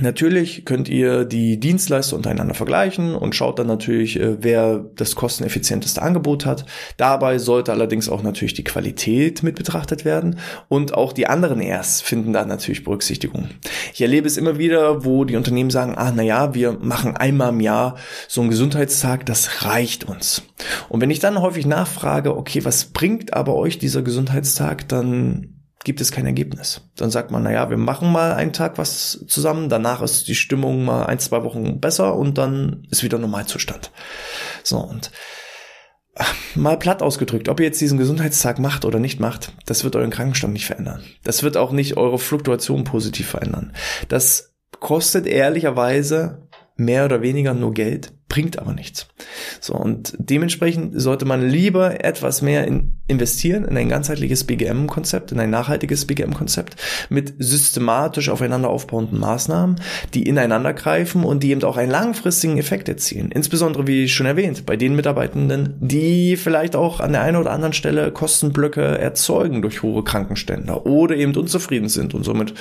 Natürlich 0.00 0.64
könnt 0.64 0.88
ihr 0.88 1.24
die 1.24 1.60
Dienstleister 1.60 2.16
untereinander 2.16 2.54
vergleichen 2.54 3.14
und 3.14 3.34
schaut 3.34 3.58
dann 3.58 3.66
natürlich, 3.66 4.18
äh, 4.18 4.42
wer 4.42 4.84
das 4.96 5.14
kosteneffizienteste 5.14 6.02
Angebot 6.02 6.46
hat. 6.46 6.64
Dabei 6.96 7.38
sollte 7.38 7.72
allerdings 7.72 8.08
auch 8.08 8.22
natürlich 8.22 8.54
die 8.54 8.64
Qualität 8.64 9.42
mit 9.42 9.56
betrachtet 9.56 10.04
werden 10.04 10.38
und 10.68 10.94
auch 10.94 11.12
die 11.12 11.26
anderen 11.26 11.60
erst 11.60 12.02
finden 12.02 12.32
da 12.32 12.44
natürlich 12.44 12.84
Berücksichtigung. 12.84 13.48
Ich 13.92 14.00
erlebe 14.00 14.26
es 14.26 14.36
immer 14.36 14.58
wieder, 14.58 15.04
wo 15.04 15.24
die 15.24 15.36
Unternehmen 15.36 15.70
sagen, 15.70 15.94
ah, 15.96 16.12
na 16.14 16.22
ja, 16.22 16.54
wir 16.54 16.72
machen 16.72 17.16
einmal 17.16 17.50
im 17.50 17.60
Jahr 17.60 17.96
so 18.26 18.40
einen 18.40 18.50
Gesundheitstag, 18.50 19.26
das 19.26 19.64
reicht 19.64 20.04
uns. 20.04 20.42
Und 20.88 21.00
wenn 21.00 21.10
ich 21.10 21.18
dann 21.18 21.40
häufig 21.40 21.66
nachfrage, 21.66 22.36
okay, 22.36 22.64
was 22.64 22.86
bringt 22.86 23.34
aber 23.34 23.54
euch 23.54 23.78
dieser 23.78 24.02
Gesundheitstag, 24.02 24.88
dann 24.88 25.59
gibt 25.84 26.00
es 26.00 26.12
kein 26.12 26.26
Ergebnis. 26.26 26.82
Dann 26.96 27.10
sagt 27.10 27.30
man, 27.30 27.42
naja, 27.42 27.70
wir 27.70 27.78
machen 27.78 28.12
mal 28.12 28.34
einen 28.34 28.52
Tag 28.52 28.78
was 28.78 29.24
zusammen, 29.26 29.68
danach 29.68 30.02
ist 30.02 30.28
die 30.28 30.34
Stimmung 30.34 30.84
mal 30.84 31.06
ein, 31.06 31.18
zwei 31.18 31.42
Wochen 31.42 31.80
besser 31.80 32.14
und 32.16 32.38
dann 32.38 32.86
ist 32.90 33.02
wieder 33.02 33.18
Normalzustand. 33.18 33.90
So, 34.62 34.78
und 34.78 35.10
mal 36.54 36.78
platt 36.78 37.02
ausgedrückt, 37.02 37.48
ob 37.48 37.60
ihr 37.60 37.66
jetzt 37.66 37.80
diesen 37.80 37.98
Gesundheitstag 37.98 38.58
macht 38.58 38.84
oder 38.84 38.98
nicht 38.98 39.20
macht, 39.20 39.52
das 39.64 39.84
wird 39.84 39.96
euren 39.96 40.10
Krankenstand 40.10 40.52
nicht 40.52 40.66
verändern. 40.66 41.02
Das 41.24 41.42
wird 41.42 41.56
auch 41.56 41.72
nicht 41.72 41.96
eure 41.96 42.18
Fluktuation 42.18 42.84
positiv 42.84 43.28
verändern. 43.28 43.72
Das 44.08 44.54
kostet 44.80 45.26
ehrlicherweise 45.26 46.48
mehr 46.76 47.04
oder 47.04 47.22
weniger 47.22 47.54
nur 47.54 47.72
Geld, 47.72 48.12
bringt 48.30 48.58
aber 48.58 48.72
nichts. 48.72 49.08
So, 49.60 49.74
und 49.74 50.14
dementsprechend 50.18 50.98
sollte 50.98 51.26
man 51.26 51.46
lieber 51.46 52.02
etwas 52.02 52.40
mehr 52.40 52.66
in, 52.66 52.94
investieren 53.08 53.64
in 53.64 53.76
ein 53.76 53.88
ganzheitliches 53.88 54.44
BGM-Konzept, 54.44 55.32
in 55.32 55.40
ein 55.40 55.50
nachhaltiges 55.50 56.06
BGM-Konzept 56.06 56.76
mit 57.10 57.34
systematisch 57.38 58.30
aufeinander 58.30 58.70
aufbauenden 58.70 59.18
Maßnahmen, 59.18 59.80
die 60.14 60.22
ineinander 60.22 60.72
greifen 60.72 61.24
und 61.24 61.42
die 61.42 61.50
eben 61.50 61.64
auch 61.64 61.76
einen 61.76 61.90
langfristigen 61.90 62.56
Effekt 62.56 62.88
erzielen. 62.88 63.32
Insbesondere, 63.32 63.88
wie 63.88 64.08
schon 64.08 64.26
erwähnt, 64.26 64.64
bei 64.64 64.76
den 64.76 64.94
Mitarbeitenden, 64.94 65.74
die 65.80 66.36
vielleicht 66.36 66.76
auch 66.76 67.00
an 67.00 67.12
der 67.12 67.22
einen 67.22 67.36
oder 67.36 67.50
anderen 67.50 67.72
Stelle 67.72 68.12
Kostenblöcke 68.12 68.80
erzeugen 68.80 69.60
durch 69.60 69.82
hohe 69.82 70.04
Krankenstände 70.04 70.86
oder 70.86 71.16
eben 71.16 71.34
unzufrieden 71.34 71.88
sind 71.88 72.14
und 72.14 72.24
somit 72.24 72.54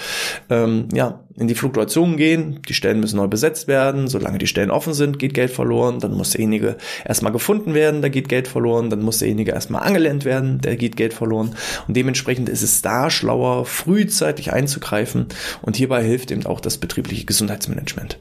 ähm, 0.50 0.88
ja 0.94 1.24
in 1.40 1.48
die 1.48 1.56
Fluktuation 1.56 2.18
gehen. 2.18 2.60
Die 2.68 2.74
Stellen 2.74 3.00
müssen 3.00 3.18
neu 3.18 3.28
besetzt 3.28 3.68
werden. 3.68 4.08
Solange 4.08 4.40
die 4.40 4.48
Stellen 4.48 4.72
offen 4.72 4.94
sind, 4.94 5.20
geht 5.20 5.34
Geld 5.34 5.52
verloren. 5.60 6.00
Dann 6.00 6.14
muss 6.14 6.32
derjenige 6.32 6.78
erstmal 7.04 7.34
gefunden 7.34 7.74
werden, 7.74 8.02
da 8.02 8.08
geht 8.08 8.30
Geld 8.30 8.48
verloren. 8.48 8.90
Dann 8.90 9.02
muss 9.02 9.20
derjenige 9.20 9.52
erstmal 9.52 9.84
angelernt 9.84 10.24
werden 10.24 10.60
der 10.70 10.78
geht 10.78 10.96
Geld 10.96 11.14
verloren. 11.14 11.56
Und 11.88 11.98
dementsprechend 11.98 12.50
ist 12.50 12.62
es 12.62 12.82
da 12.82 13.10
schlauer, 13.10 13.66
frühzeitig 13.66 14.54
einzugreifen. 14.54 15.28
Und 15.62 15.76
hierbei 15.76 16.04
hilft 16.04 16.32
eben 16.32 16.46
auch 16.46 16.60
das 16.60 16.78
betriebliche 16.78 17.26
Gesundheitsmanagement. 17.26 18.20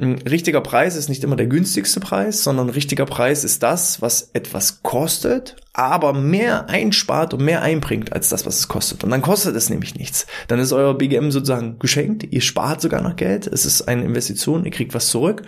Ein 0.00 0.18
richtiger 0.28 0.60
Preis 0.60 0.96
ist 0.96 1.08
nicht 1.08 1.24
immer 1.24 1.36
der 1.36 1.46
günstigste 1.46 2.00
Preis, 2.00 2.42
sondern 2.44 2.68
ein 2.68 2.74
richtiger 2.74 3.06
Preis 3.06 3.44
ist 3.44 3.62
das, 3.62 4.00
was 4.00 4.30
etwas 4.32 4.82
kostet, 4.82 5.56
aber 5.72 6.12
mehr 6.12 6.68
einspart 6.68 7.34
und 7.34 7.44
mehr 7.44 7.62
einbringt 7.62 8.12
als 8.12 8.28
das, 8.30 8.46
was 8.46 8.58
es 8.58 8.68
kostet. 8.68 9.04
Und 9.04 9.10
dann 9.10 9.22
kostet 9.22 9.54
es 9.54 9.70
nämlich 9.70 9.94
nichts. 9.94 10.26
Dann 10.48 10.58
ist 10.58 10.72
euer 10.72 10.98
BGM 10.98 11.30
sozusagen 11.30 11.78
geschenkt. 11.78 12.24
Ihr 12.28 12.40
spart 12.40 12.80
sogar 12.80 13.00
noch 13.00 13.14
Geld. 13.14 13.46
Es 13.46 13.64
ist 13.64 13.82
eine 13.82 14.02
Investition. 14.02 14.64
Ihr 14.64 14.72
kriegt 14.72 14.92
was 14.92 15.08
zurück. 15.08 15.42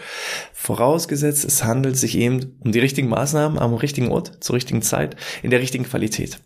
Vorausgesetzt, 0.53 1.30
es 1.31 1.65
handelt 1.65 1.97
sich 1.97 2.17
eben 2.17 2.59
um 2.65 2.73
die 2.73 2.81
richtigen 2.81 3.09
Maßnahmen 3.09 3.59
am 3.59 3.75
richtigen 3.75 4.11
Ort, 4.11 4.43
zur 4.43 4.57
richtigen 4.57 4.83
Zeit, 4.83 5.17
in 5.43 5.51
der 5.51 5.61
richtigen 5.61 5.85
Qualität 5.85 6.39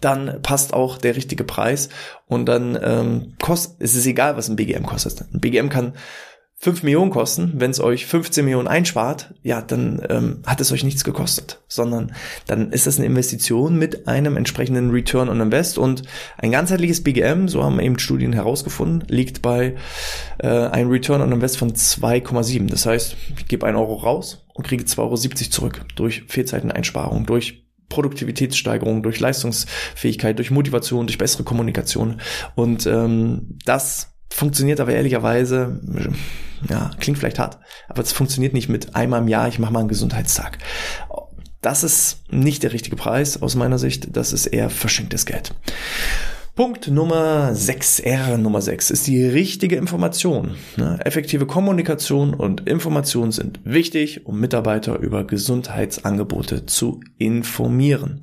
dann 0.00 0.40
passt 0.42 0.72
auch 0.72 0.98
der 0.98 1.16
richtige 1.16 1.44
Preis 1.44 1.88
und 2.26 2.46
dann 2.46 2.78
ähm, 2.80 3.34
kostet, 3.42 3.76
es 3.80 3.96
ist 3.96 4.06
egal, 4.06 4.36
was 4.36 4.48
ein 4.48 4.56
BGM 4.56 4.84
kostet. 4.84 5.22
Ein 5.32 5.40
BGM 5.40 5.68
kann 5.68 5.94
5 6.62 6.82
Millionen 6.82 7.10
kosten, 7.10 7.54
wenn 7.54 7.70
es 7.70 7.80
euch 7.80 8.04
15 8.04 8.44
Millionen 8.44 8.68
einspart, 8.68 9.32
ja, 9.42 9.62
dann 9.62 10.02
ähm, 10.10 10.42
hat 10.44 10.60
es 10.60 10.70
euch 10.72 10.84
nichts 10.84 11.04
gekostet, 11.04 11.62
sondern 11.68 12.12
dann 12.48 12.70
ist 12.70 12.86
das 12.86 12.98
eine 12.98 13.06
Investition 13.06 13.78
mit 13.78 14.06
einem 14.06 14.36
entsprechenden 14.36 14.90
Return 14.90 15.30
on 15.30 15.40
Invest 15.40 15.78
und 15.78 16.02
ein 16.36 16.50
ganzheitliches 16.50 17.02
BGM, 17.02 17.48
so 17.48 17.64
haben 17.64 17.80
eben 17.80 17.98
Studien 17.98 18.34
herausgefunden, 18.34 19.08
liegt 19.08 19.40
bei 19.40 19.76
äh, 20.36 20.48
einem 20.48 20.90
Return 20.90 21.22
on 21.22 21.32
Invest 21.32 21.56
von 21.56 21.72
2,7. 21.72 22.68
Das 22.68 22.84
heißt, 22.84 23.16
ich 23.38 23.48
gebe 23.48 23.66
1 23.66 23.78
Euro 23.78 23.94
raus 23.94 24.44
und 24.52 24.66
kriege 24.66 24.84
2,70 24.84 24.98
Euro 24.98 25.50
zurück 25.50 25.86
durch 25.96 26.24
Fehlzeiteneinsparung, 26.28 27.24
durch 27.24 27.64
Produktivitätssteigerung, 27.88 29.02
durch 29.02 29.18
Leistungsfähigkeit, 29.18 30.36
durch 30.36 30.50
Motivation, 30.50 31.06
durch 31.06 31.16
bessere 31.16 31.42
Kommunikation. 31.42 32.20
Und 32.54 32.86
ähm, 32.86 33.58
das 33.64 34.09
funktioniert 34.30 34.80
aber 34.80 34.92
ehrlicherweise, 34.92 35.80
ja, 36.68 36.90
klingt 36.98 37.18
vielleicht 37.18 37.38
hart, 37.38 37.58
aber 37.88 38.02
es 38.02 38.12
funktioniert 38.12 38.54
nicht 38.54 38.68
mit 38.68 38.94
einmal 38.94 39.20
im 39.20 39.28
Jahr, 39.28 39.48
ich 39.48 39.58
mache 39.58 39.72
mal 39.72 39.80
einen 39.80 39.88
Gesundheitstag. 39.88 40.58
Das 41.60 41.84
ist 41.84 42.22
nicht 42.30 42.62
der 42.62 42.72
richtige 42.72 42.96
Preis 42.96 43.42
aus 43.42 43.54
meiner 43.54 43.78
Sicht, 43.78 44.16
das 44.16 44.32
ist 44.32 44.46
eher 44.46 44.70
verschenktes 44.70 45.26
Geld. 45.26 45.52
Punkt 46.56 46.88
Nummer 46.88 47.54
6, 47.54 48.00
R 48.00 48.36
Nummer 48.36 48.60
6, 48.60 48.90
ist 48.90 49.06
die 49.06 49.24
richtige 49.24 49.76
Information. 49.76 50.56
Ne? 50.76 50.98
Effektive 51.04 51.46
Kommunikation 51.46 52.34
und 52.34 52.66
Information 52.66 53.32
sind 53.32 53.60
wichtig, 53.64 54.26
um 54.26 54.40
Mitarbeiter 54.40 54.98
über 54.98 55.24
Gesundheitsangebote 55.24 56.66
zu 56.66 57.00
informieren 57.18 58.20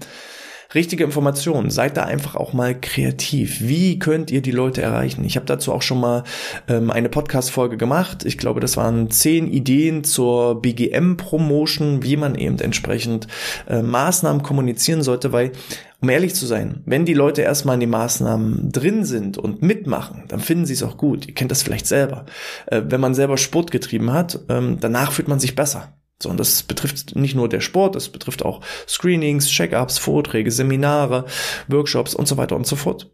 richtige 0.73 1.03
Informationen. 1.03 1.69
Seid 1.69 1.97
da 1.97 2.03
einfach 2.03 2.36
auch 2.36 2.53
mal 2.53 2.80
kreativ. 2.80 3.62
Wie 3.62 3.99
könnt 3.99 4.32
ihr 4.32 4.41
die 4.41 4.51
Leute 4.51 4.82
erreichen? 4.82 5.23
Ich 5.23 5.36
habe 5.36 5.45
dazu 5.45 5.73
auch 5.73 5.82
schon 5.82 5.99
mal 5.99 6.23
ähm, 6.67 6.91
eine 6.91 7.10
Podcast-Folge 7.10 7.77
gemacht. 7.77 8.25
Ich 8.25 8.38
glaube, 8.38 8.60
das 8.60 8.77
waren 8.77 9.10
zehn 9.10 9.47
Ideen 9.47 10.03
zur 10.03 10.62
BGM-Promotion, 10.62 12.03
wie 12.03 12.17
man 12.17 12.36
eben 12.36 12.60
entsprechend 12.60 13.27
äh, 13.67 13.82
Maßnahmen 13.82 14.43
kommunizieren 14.43 15.03
sollte, 15.03 15.32
weil 15.32 15.51
um 15.99 16.10
ehrlich 16.10 16.36
zu 16.36 16.45
sein, 16.45 16.84
wenn 16.86 17.06
die 17.06 17.15
Leute 17.15 17.41
erstmal 17.41 17.73
in 17.73 17.80
die 17.80 17.88
Maßnahmen 17.88 18.71
drin 18.71 19.03
sind 19.03 19.38
und 19.38 19.63
mitmachen, 19.63 20.25
dann 20.27 20.39
finden 20.39 20.65
sie 20.65 20.73
es 20.73 20.84
auch 20.84 20.97
gut. 20.97 21.27
Ihr 21.27 21.34
kennt 21.34 21.49
das 21.49 21.63
vielleicht 21.63 21.88
selber. 21.88 22.25
Äh, 22.67 22.84
wenn 22.86 23.01
man 23.01 23.15
selber 23.15 23.38
Sport 23.38 23.71
getrieben 23.71 24.13
hat, 24.13 24.39
ähm, 24.49 24.77
danach 24.80 25.12
fühlt 25.12 25.27
man 25.27 25.39
sich 25.39 25.56
besser. 25.56 25.93
So, 26.21 26.30
und 26.30 26.39
das 26.39 26.63
betrifft 26.63 27.15
nicht 27.15 27.36
nur 27.36 27.47
der 27.47 27.62
Sport, 27.62 27.95
das 27.95 28.10
betrifft 28.10 28.43
auch 28.43 28.62
Screenings, 28.88 29.47
Check-ups, 29.47 29.99
Vorträge, 29.99 30.51
Seminare, 30.51 31.25
Workshops 31.67 32.15
und 32.15 32.27
so 32.27 32.38
weiter 32.38 32.56
und 32.56 32.65
so 32.65 32.75
fort 32.75 33.12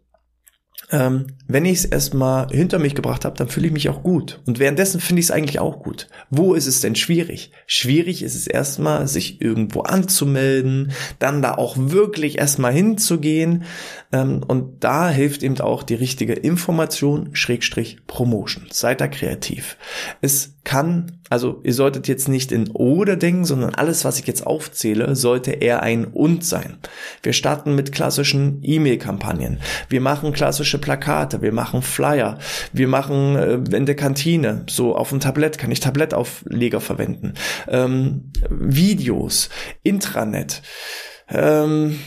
ähm, 0.90 1.26
wenn 1.48 1.64
ich 1.64 1.78
es 1.78 1.84
erstmal 1.84 2.48
hinter 2.50 2.78
mich 2.78 2.94
gebracht 2.94 3.24
habe, 3.24 3.36
dann 3.36 3.48
fühle 3.48 3.66
ich 3.66 3.72
mich 3.72 3.88
auch 3.88 4.02
gut. 4.02 4.40
Und 4.46 4.58
währenddessen 4.58 5.00
finde 5.00 5.20
ich 5.20 5.26
es 5.26 5.30
eigentlich 5.30 5.58
auch 5.58 5.82
gut. 5.82 6.08
Wo 6.30 6.54
ist 6.54 6.66
es 6.66 6.80
denn 6.80 6.94
schwierig? 6.94 7.52
Schwierig 7.66 8.22
ist 8.22 8.34
es 8.34 8.46
erstmal, 8.46 9.08
sich 9.08 9.40
irgendwo 9.40 9.80
anzumelden, 9.80 10.92
dann 11.18 11.42
da 11.42 11.54
auch 11.54 11.76
wirklich 11.76 12.38
erstmal 12.38 12.72
hinzugehen. 12.72 13.64
Ähm, 14.12 14.42
und 14.46 14.84
da 14.84 15.08
hilft 15.08 15.42
eben 15.42 15.58
auch 15.60 15.82
die 15.82 15.94
richtige 15.94 16.34
Information, 16.34 17.30
Schrägstrich, 17.32 18.06
Promotion. 18.06 18.66
Seid 18.70 19.00
da 19.00 19.08
kreativ. 19.08 19.76
Es 20.20 20.53
kann, 20.64 21.18
also 21.30 21.60
ihr 21.62 21.74
solltet 21.74 22.08
jetzt 22.08 22.28
nicht 22.28 22.50
in 22.50 22.70
oder 22.70 23.16
denken, 23.16 23.44
sondern 23.44 23.74
alles, 23.74 24.04
was 24.04 24.18
ich 24.18 24.26
jetzt 24.26 24.46
aufzähle, 24.46 25.14
sollte 25.14 25.52
eher 25.52 25.82
ein 25.82 26.06
und 26.06 26.44
sein. 26.44 26.78
Wir 27.22 27.34
starten 27.34 27.74
mit 27.74 27.92
klassischen 27.92 28.60
E-Mail-Kampagnen. 28.62 29.60
Wir 29.88 30.00
machen 30.00 30.32
klassische 30.32 30.78
Plakate, 30.78 31.42
wir 31.42 31.52
machen 31.52 31.82
Flyer, 31.82 32.38
wir 32.72 32.88
machen 32.88 33.36
äh, 33.36 33.76
in 33.76 33.86
der 33.86 33.96
Kantine, 33.96 34.64
so 34.68 34.96
auf 34.96 35.10
dem 35.10 35.20
Tablett 35.20 35.58
kann 35.58 35.70
ich 35.70 35.80
Tablettaufleger 35.80 36.80
verwenden, 36.80 37.34
ähm, 37.68 38.32
Videos, 38.48 39.50
Intranet, 39.82 40.62
ähm, 41.28 41.98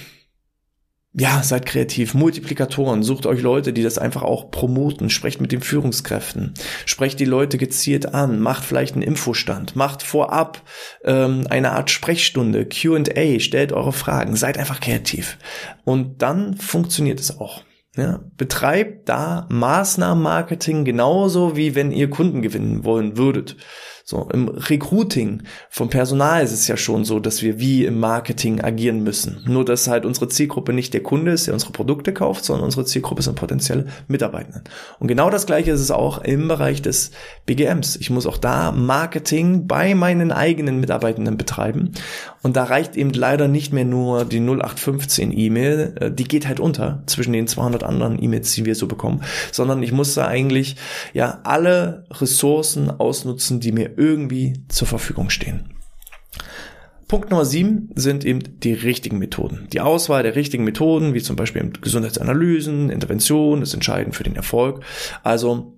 ja, 1.19 1.41
seid 1.41 1.65
kreativ, 1.65 2.13
Multiplikatoren, 2.13 3.01
sucht 3.01 3.25
euch 3.25 3.41
Leute, 3.41 3.73
die 3.73 3.81
das 3.81 3.97
einfach 3.97 4.21
auch 4.21 4.51
promoten, 4.51 5.09
sprecht 5.09 5.41
mit 5.41 5.51
den 5.51 5.61
Führungskräften, 5.61 6.53
sprecht 6.85 7.19
die 7.19 7.25
Leute 7.25 7.57
gezielt 7.57 8.13
an, 8.13 8.39
macht 8.39 8.63
vielleicht 8.63 8.93
einen 8.93 9.01
Infostand, 9.01 9.75
macht 9.75 10.03
vorab 10.03 10.61
ähm, 11.03 11.47
eine 11.49 11.71
Art 11.71 11.89
Sprechstunde, 11.89 12.65
QA, 12.65 13.39
stellt 13.39 13.73
eure 13.73 13.93
Fragen, 13.93 14.35
seid 14.35 14.59
einfach 14.59 14.79
kreativ. 14.79 15.39
Und 15.85 16.21
dann 16.21 16.55
funktioniert 16.55 17.19
es 17.19 17.39
auch. 17.39 17.63
Ja, 17.95 18.19
betreibt 18.37 19.09
da 19.09 19.47
Maßnahmenmarketing 19.49 20.85
genauso 20.85 21.55
wie 21.55 21.73
wenn 21.73 21.91
ihr 21.91 22.11
Kunden 22.11 22.43
gewinnen 22.43 22.83
wollen 22.83 23.17
würdet. 23.17 23.57
So, 24.09 24.29
im 24.31 24.47
Recruiting 24.47 25.43
vom 25.69 25.89
Personal 25.89 26.41
ist 26.41 26.53
es 26.53 26.69
ja 26.69 26.77
schon 26.77 27.03
so, 27.03 27.19
dass 27.19 27.41
wir 27.41 27.59
wie 27.59 27.83
im 27.83 27.99
Marketing 27.99 28.61
agieren 28.61 29.03
müssen. 29.03 29.43
Nur, 29.45 29.65
dass 29.65 29.89
halt 29.89 30.05
unsere 30.05 30.29
Zielgruppe 30.29 30.71
nicht 30.71 30.93
der 30.93 31.03
Kunde 31.03 31.33
ist, 31.33 31.47
der 31.47 31.53
unsere 31.53 31.73
Produkte 31.73 32.13
kauft, 32.13 32.45
sondern 32.45 32.63
unsere 32.63 32.85
Zielgruppe 32.85 33.21
sind 33.21 33.35
potenzielle 33.35 33.87
Mitarbeitenden. 34.07 34.63
Und 34.99 35.09
genau 35.09 35.29
das 35.29 35.45
Gleiche 35.45 35.71
ist 35.71 35.81
es 35.81 35.91
auch 35.91 36.19
im 36.19 36.47
Bereich 36.47 36.81
des 36.81 37.11
BGMs. 37.47 37.97
Ich 37.97 38.09
muss 38.09 38.27
auch 38.27 38.37
da 38.37 38.71
Marketing 38.71 39.67
bei 39.67 39.93
meinen 39.93 40.31
eigenen 40.31 40.79
Mitarbeitenden 40.79 41.35
betreiben. 41.35 41.91
Und 42.43 42.55
da 42.55 42.63
reicht 42.63 42.95
eben 42.95 43.11
leider 43.11 43.49
nicht 43.49 43.73
mehr 43.73 43.83
nur 43.83 44.23
die 44.23 44.39
0815 44.39 45.37
E-Mail, 45.37 45.95
äh, 45.99 46.11
die 46.11 46.23
geht 46.23 46.47
halt 46.47 46.61
unter 46.61 47.03
zwischen 47.07 47.33
den 47.33 47.45
200 47.45 47.83
anderen 47.83 48.23
E-Mails, 48.23 48.53
die 48.53 48.63
wir 48.63 48.75
so 48.75 48.87
bekommen, 48.87 49.23
sondern 49.51 49.83
ich 49.83 49.91
muss 49.91 50.13
da 50.13 50.27
eigentlich 50.27 50.77
ja 51.13 51.41
alle 51.43 52.05
Ressourcen 52.09 52.89
ausnutzen, 52.89 53.59
die 53.59 53.73
mir 53.73 53.96
irgendwie 53.97 54.63
zur 54.69 54.87
Verfügung 54.87 55.29
stehen. 55.29 55.73
Punkt 57.07 57.31
Nummer 57.31 57.45
sieben 57.45 57.89
sind 57.95 58.25
eben 58.25 58.59
die 58.59 58.73
richtigen 58.73 59.17
Methoden. 59.17 59.67
Die 59.71 59.79
Auswahl 59.79 60.23
der 60.23 60.35
richtigen 60.35 60.65
Methoden, 60.65 61.13
wie 61.13 61.21
zum 61.21 61.37
Beispiel 61.37 61.71
Gesundheitsanalysen, 61.81 62.89
Intervention, 62.89 63.61
ist 63.61 63.73
entscheidend 63.73 64.13
für 64.13 64.23
den 64.23 64.35
Erfolg. 64.35 64.83
Also 65.23 65.76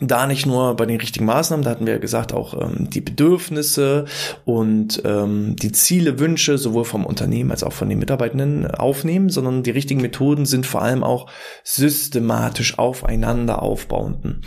da 0.00 0.26
nicht 0.26 0.46
nur 0.46 0.76
bei 0.76 0.86
den 0.86 1.00
richtigen 1.00 1.24
Maßnahmen, 1.24 1.64
da 1.64 1.70
hatten 1.70 1.86
wir 1.86 1.94
ja 1.94 1.98
gesagt, 1.98 2.32
auch 2.32 2.54
ähm, 2.54 2.88
die 2.90 3.00
Bedürfnisse 3.00 4.04
und 4.44 5.02
ähm, 5.04 5.56
die 5.56 5.72
Ziele, 5.72 6.18
Wünsche 6.18 6.58
sowohl 6.58 6.84
vom 6.84 7.04
Unternehmen 7.04 7.50
als 7.50 7.64
auch 7.64 7.72
von 7.72 7.88
den 7.88 7.98
Mitarbeitenden 7.98 8.70
aufnehmen, 8.70 9.28
sondern 9.28 9.62
die 9.62 9.70
richtigen 9.70 10.00
Methoden 10.00 10.46
sind 10.46 10.66
vor 10.66 10.82
allem 10.82 11.02
auch 11.02 11.26
systematisch 11.64 12.78
aufeinander 12.78 13.62
aufbauenden 13.62 14.42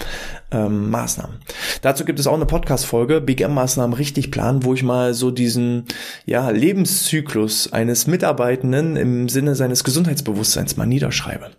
ähm, 0.52 0.90
Maßnahmen. 0.90 1.38
Dazu 1.82 2.06
gibt 2.06 2.20
es 2.20 2.28
auch 2.28 2.36
eine 2.36 2.46
Podcast-Folge, 2.46 3.22
BGM-Maßnahmen 3.22 3.94
richtig 3.94 4.32
planen, 4.32 4.64
wo 4.64 4.74
ich 4.74 4.84
mal 4.84 5.14
so 5.14 5.32
diesen 5.32 5.86
ja, 6.26 6.50
Lebenszyklus 6.50 7.72
eines 7.74 8.08
Mitarbeitenden 8.08 8.96
im 8.96 9.30
Sinne 9.30 9.56
seines 9.56 9.84
Gesundheitsbewusstseins 9.84 10.78
mal 10.78 10.86
niederschreibe. 10.86 11.52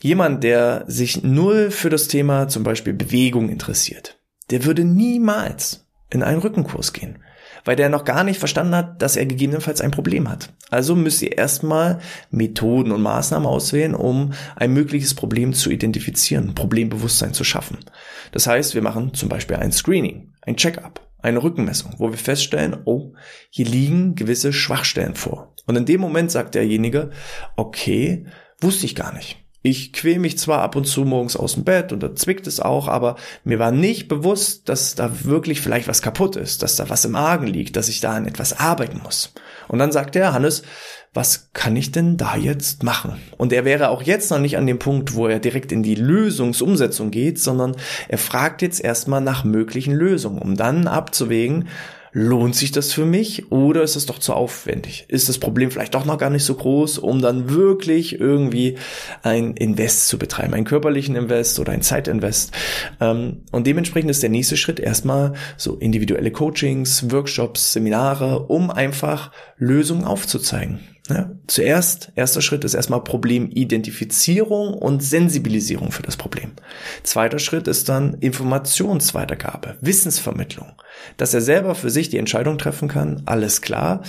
Jemand, 0.00 0.44
der 0.44 0.84
sich 0.86 1.22
null 1.22 1.70
für 1.70 1.90
das 1.90 2.08
Thema 2.08 2.48
zum 2.48 2.62
Beispiel 2.62 2.92
Bewegung 3.30 3.48
interessiert, 3.48 4.18
der 4.50 4.64
würde 4.64 4.84
niemals 4.84 5.86
in 6.10 6.22
einen 6.22 6.40
Rückenkurs 6.40 6.92
gehen 6.92 7.18
weil 7.64 7.76
der 7.76 7.88
noch 7.88 8.04
gar 8.04 8.24
nicht 8.24 8.38
verstanden 8.38 8.74
hat, 8.74 9.02
dass 9.02 9.16
er 9.16 9.26
gegebenenfalls 9.26 9.80
ein 9.80 9.90
Problem 9.90 10.28
hat. 10.28 10.52
Also 10.70 10.94
müsst 10.94 11.22
ihr 11.22 11.36
erstmal 11.36 11.98
Methoden 12.30 12.92
und 12.92 13.02
Maßnahmen 13.02 13.46
auswählen, 13.46 13.94
um 13.94 14.32
ein 14.56 14.72
mögliches 14.72 15.14
Problem 15.14 15.52
zu 15.52 15.70
identifizieren, 15.70 16.54
Problembewusstsein 16.54 17.34
zu 17.34 17.44
schaffen. 17.44 17.78
Das 18.32 18.46
heißt, 18.46 18.74
wir 18.74 18.82
machen 18.82 19.14
zum 19.14 19.28
Beispiel 19.28 19.56
ein 19.56 19.72
Screening, 19.72 20.32
ein 20.42 20.56
Check-up, 20.56 21.06
eine 21.18 21.42
Rückenmessung, 21.42 21.94
wo 21.98 22.10
wir 22.10 22.18
feststellen, 22.18 22.78
oh, 22.84 23.12
hier 23.50 23.66
liegen 23.66 24.14
gewisse 24.14 24.52
Schwachstellen 24.52 25.14
vor. 25.14 25.54
Und 25.66 25.76
in 25.76 25.86
dem 25.86 26.00
Moment 26.00 26.30
sagt 26.30 26.54
derjenige, 26.54 27.10
okay, 27.56 28.26
wusste 28.60 28.86
ich 28.86 28.94
gar 28.94 29.12
nicht. 29.12 29.39
Ich 29.62 29.92
quäl 29.92 30.18
mich 30.18 30.38
zwar 30.38 30.62
ab 30.62 30.74
und 30.74 30.86
zu 30.86 31.04
morgens 31.04 31.36
aus 31.36 31.54
dem 31.54 31.64
Bett 31.64 31.92
und 31.92 32.02
da 32.02 32.14
zwickt 32.14 32.46
es 32.46 32.60
auch, 32.60 32.88
aber 32.88 33.16
mir 33.44 33.58
war 33.58 33.72
nicht 33.72 34.08
bewusst, 34.08 34.68
dass 34.70 34.94
da 34.94 35.24
wirklich 35.24 35.60
vielleicht 35.60 35.86
was 35.86 36.00
kaputt 36.00 36.36
ist, 36.36 36.62
dass 36.62 36.76
da 36.76 36.88
was 36.88 37.04
im 37.04 37.14
Argen 37.14 37.46
liegt, 37.46 37.76
dass 37.76 37.90
ich 37.90 38.00
da 38.00 38.12
an 38.12 38.26
etwas 38.26 38.58
arbeiten 38.58 39.00
muss. 39.02 39.34
Und 39.68 39.78
dann 39.78 39.92
sagt 39.92 40.14
der 40.14 40.32
Hannes, 40.32 40.62
was 41.12 41.50
kann 41.52 41.76
ich 41.76 41.92
denn 41.92 42.16
da 42.16 42.36
jetzt 42.36 42.84
machen? 42.84 43.20
Und 43.36 43.52
er 43.52 43.64
wäre 43.64 43.90
auch 43.90 44.02
jetzt 44.02 44.30
noch 44.30 44.38
nicht 44.38 44.56
an 44.56 44.66
dem 44.66 44.78
Punkt, 44.78 45.14
wo 45.14 45.26
er 45.26 45.40
direkt 45.40 45.72
in 45.72 45.82
die 45.82 45.96
Lösungsumsetzung 45.96 47.10
geht, 47.10 47.38
sondern 47.38 47.76
er 48.08 48.18
fragt 48.18 48.62
jetzt 48.62 48.82
erstmal 48.82 49.20
nach 49.20 49.44
möglichen 49.44 49.92
Lösungen, 49.92 50.40
um 50.40 50.56
dann 50.56 50.86
abzuwägen, 50.86 51.68
lohnt 52.12 52.56
sich 52.56 52.72
das 52.72 52.92
für 52.92 53.04
mich 53.04 53.52
oder 53.52 53.82
ist 53.82 53.96
es 53.96 54.06
doch 54.06 54.18
zu 54.18 54.34
aufwendig? 54.34 55.04
Ist 55.08 55.28
das 55.28 55.38
Problem 55.38 55.70
vielleicht 55.70 55.94
doch 55.94 56.04
noch 56.04 56.18
gar 56.18 56.30
nicht 56.30 56.44
so 56.44 56.54
groß, 56.54 56.98
um 56.98 57.22
dann 57.22 57.50
wirklich 57.50 58.20
irgendwie 58.20 58.76
ein 59.22 59.54
Invest 59.54 60.08
zu 60.08 60.18
betreiben, 60.18 60.54
einen 60.54 60.64
körperlichen 60.64 61.16
Invest 61.16 61.58
oder 61.58 61.72
ein 61.72 61.82
Zeitinvest? 61.82 62.52
Ähm, 63.00 63.42
und 63.52 63.66
dementsprechend 63.66 64.10
ist 64.10 64.22
der 64.22 64.30
nächste 64.30 64.56
Schritt 64.56 64.80
erstmal 64.80 65.34
so 65.56 65.76
individuelle 65.76 66.30
Coachings, 66.30 67.10
Workshops, 67.10 67.72
Seminare, 67.72 68.46
um 68.46 68.70
einfach 68.70 69.30
Lösungen 69.56 70.04
aufzuzeigen. 70.04 70.80
Ja, 71.10 71.32
zuerst, 71.48 72.12
erster 72.14 72.40
Schritt 72.40 72.62
ist 72.64 72.74
erstmal 72.74 73.02
Problemidentifizierung 73.02 74.74
und 74.74 75.02
Sensibilisierung 75.02 75.90
für 75.90 76.02
das 76.02 76.16
Problem. 76.16 76.52
Zweiter 77.02 77.40
Schritt 77.40 77.66
ist 77.66 77.88
dann 77.88 78.14
Informationsweitergabe, 78.14 79.76
Wissensvermittlung, 79.80 80.72
dass 81.16 81.34
er 81.34 81.40
selber 81.40 81.74
für 81.74 81.90
sich 81.90 82.10
die 82.10 82.18
Entscheidung 82.18 82.58
treffen 82.58 82.88
kann, 82.88 83.22
alles 83.26 83.60
klar, 83.60 84.02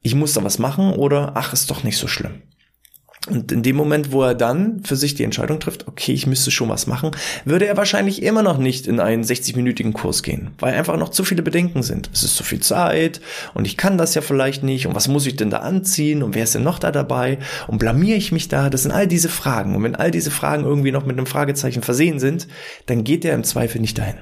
ich 0.00 0.14
muss 0.14 0.32
da 0.32 0.42
was 0.44 0.58
machen 0.58 0.94
oder 0.94 1.32
ach, 1.34 1.52
ist 1.52 1.70
doch 1.70 1.84
nicht 1.84 1.98
so 1.98 2.08
schlimm. 2.08 2.42
Und 3.28 3.50
in 3.50 3.62
dem 3.64 3.74
Moment, 3.74 4.12
wo 4.12 4.22
er 4.22 4.34
dann 4.34 4.82
für 4.84 4.94
sich 4.94 5.16
die 5.16 5.24
Entscheidung 5.24 5.58
trifft, 5.58 5.88
okay, 5.88 6.12
ich 6.12 6.28
müsste 6.28 6.52
schon 6.52 6.68
was 6.68 6.86
machen, 6.86 7.10
würde 7.44 7.66
er 7.66 7.76
wahrscheinlich 7.76 8.22
immer 8.22 8.42
noch 8.42 8.58
nicht 8.58 8.86
in 8.86 9.00
einen 9.00 9.24
60-minütigen 9.24 9.92
Kurs 9.92 10.22
gehen, 10.22 10.50
weil 10.60 10.74
einfach 10.74 10.96
noch 10.96 11.08
zu 11.08 11.24
viele 11.24 11.42
Bedenken 11.42 11.82
sind. 11.82 12.08
Es 12.12 12.22
ist 12.22 12.36
zu 12.36 12.44
viel 12.44 12.60
Zeit 12.60 13.20
und 13.54 13.66
ich 13.66 13.76
kann 13.76 13.98
das 13.98 14.14
ja 14.14 14.22
vielleicht 14.22 14.62
nicht 14.62 14.86
und 14.86 14.94
was 14.94 15.08
muss 15.08 15.26
ich 15.26 15.34
denn 15.34 15.50
da 15.50 15.58
anziehen 15.58 16.22
und 16.22 16.36
wer 16.36 16.44
ist 16.44 16.54
denn 16.54 16.62
noch 16.62 16.78
da 16.78 16.92
dabei 16.92 17.38
und 17.66 17.78
blamier 17.78 18.16
ich 18.16 18.30
mich 18.30 18.46
da? 18.46 18.70
Das 18.70 18.82
sind 18.82 18.92
all 18.92 19.08
diese 19.08 19.28
Fragen. 19.28 19.74
Und 19.74 19.82
wenn 19.82 19.96
all 19.96 20.12
diese 20.12 20.30
Fragen 20.30 20.64
irgendwie 20.64 20.92
noch 20.92 21.04
mit 21.04 21.18
einem 21.18 21.26
Fragezeichen 21.26 21.82
versehen 21.82 22.20
sind, 22.20 22.46
dann 22.86 23.02
geht 23.02 23.24
er 23.24 23.34
im 23.34 23.42
Zweifel 23.42 23.80
nicht 23.80 23.98
dahin. 23.98 24.16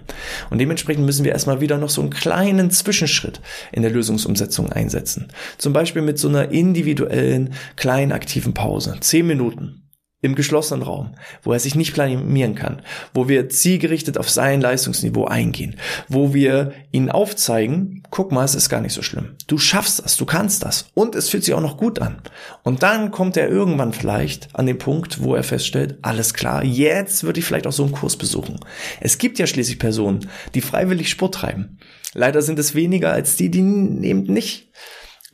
Und 0.49 0.59
dementsprechend 0.59 1.05
müssen 1.05 1.25
wir 1.25 1.33
erstmal 1.33 1.61
wieder 1.61 1.77
noch 1.77 1.91
so 1.91 2.01
einen 2.01 2.11
kleinen 2.11 2.71
Zwischenschritt 2.71 3.43
in 3.71 3.83
der 3.83 3.91
Lösungsumsetzung 3.91 4.73
einsetzen. 4.73 5.29
Zum 5.59 5.75
Beispiel 5.75 6.01
mit 6.01 6.19
so 6.19 6.29
einer 6.29 6.51
individuellen 6.53 7.53
kleinen 7.77 8.13
aktiven 8.13 8.55
Pause 8.55 8.94
zehn 9.01 9.27
Minuten 9.27 9.85
im 10.25 10.35
geschlossenen 10.35 10.83
Raum, 10.83 11.17
wo 11.43 11.53
er 11.53 11.61
sich 11.61 11.75
nicht 11.75 11.93
planieren 11.93 12.55
kann, 12.55 12.81
wo 13.13 13.29
wir 13.29 13.51
zielgerichtet 13.51 14.17
auf 14.17 14.31
sein 14.31 14.63
Leistungsniveau 14.63 15.27
eingehen, 15.27 15.77
wo 16.09 16.33
wir 16.33 16.73
ihn 16.93 17.11
aufzeigen, 17.11 18.03
guck 18.09 18.33
mal, 18.33 18.45
es 18.45 18.55
ist 18.55 18.71
gar 18.71 18.81
nicht 18.81 18.95
so 18.95 19.03
schlimm. 19.03 19.37
Du 19.49 19.59
schaffst 19.59 20.03
das, 20.03 20.17
du 20.17 20.25
kannst 20.25 20.65
das 20.65 20.87
und 20.95 21.15
es 21.15 21.29
fühlt 21.29 21.45
sich 21.45 21.53
auch 21.53 21.61
noch 21.61 21.77
gut 21.77 21.99
an. 21.99 22.23
Und 22.63 22.83
dann 22.83 23.11
kommt 23.11 23.37
er 23.37 23.51
irgendwann 23.51 23.93
vielleicht 23.93 24.49
an 24.55 24.65
den 24.65 24.79
Punkt, 24.79 25.23
wo 25.23 25.35
er 25.35 25.43
feststellt, 25.43 25.99
alles 26.01 26.33
klar, 26.33 26.65
jetzt 26.65 27.25
würde 27.25 27.41
ich 27.41 27.45
vielleicht 27.45 27.67
auch 27.67 27.73
so 27.73 27.85
einen 27.85 27.93
Kurs 27.93 28.17
besuchen. 28.17 28.59
Es 29.01 29.19
gibt 29.19 29.39
ja 29.39 29.47
schließlich 29.47 29.79
Personen, 29.79 30.31
die 30.55 30.63
freiwillig 30.63 31.11
Sport 31.11 31.35
treiben. 31.35 31.79
Leider 32.15 32.41
sind 32.41 32.59
es 32.59 32.75
weniger 32.75 33.13
als 33.13 33.37
die, 33.37 33.51
die 33.51 33.59
eben 33.59 34.23
nicht 34.23 34.71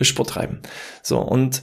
Sport 0.01 0.31
treiben. 0.31 0.63
So, 1.05 1.21
und 1.21 1.63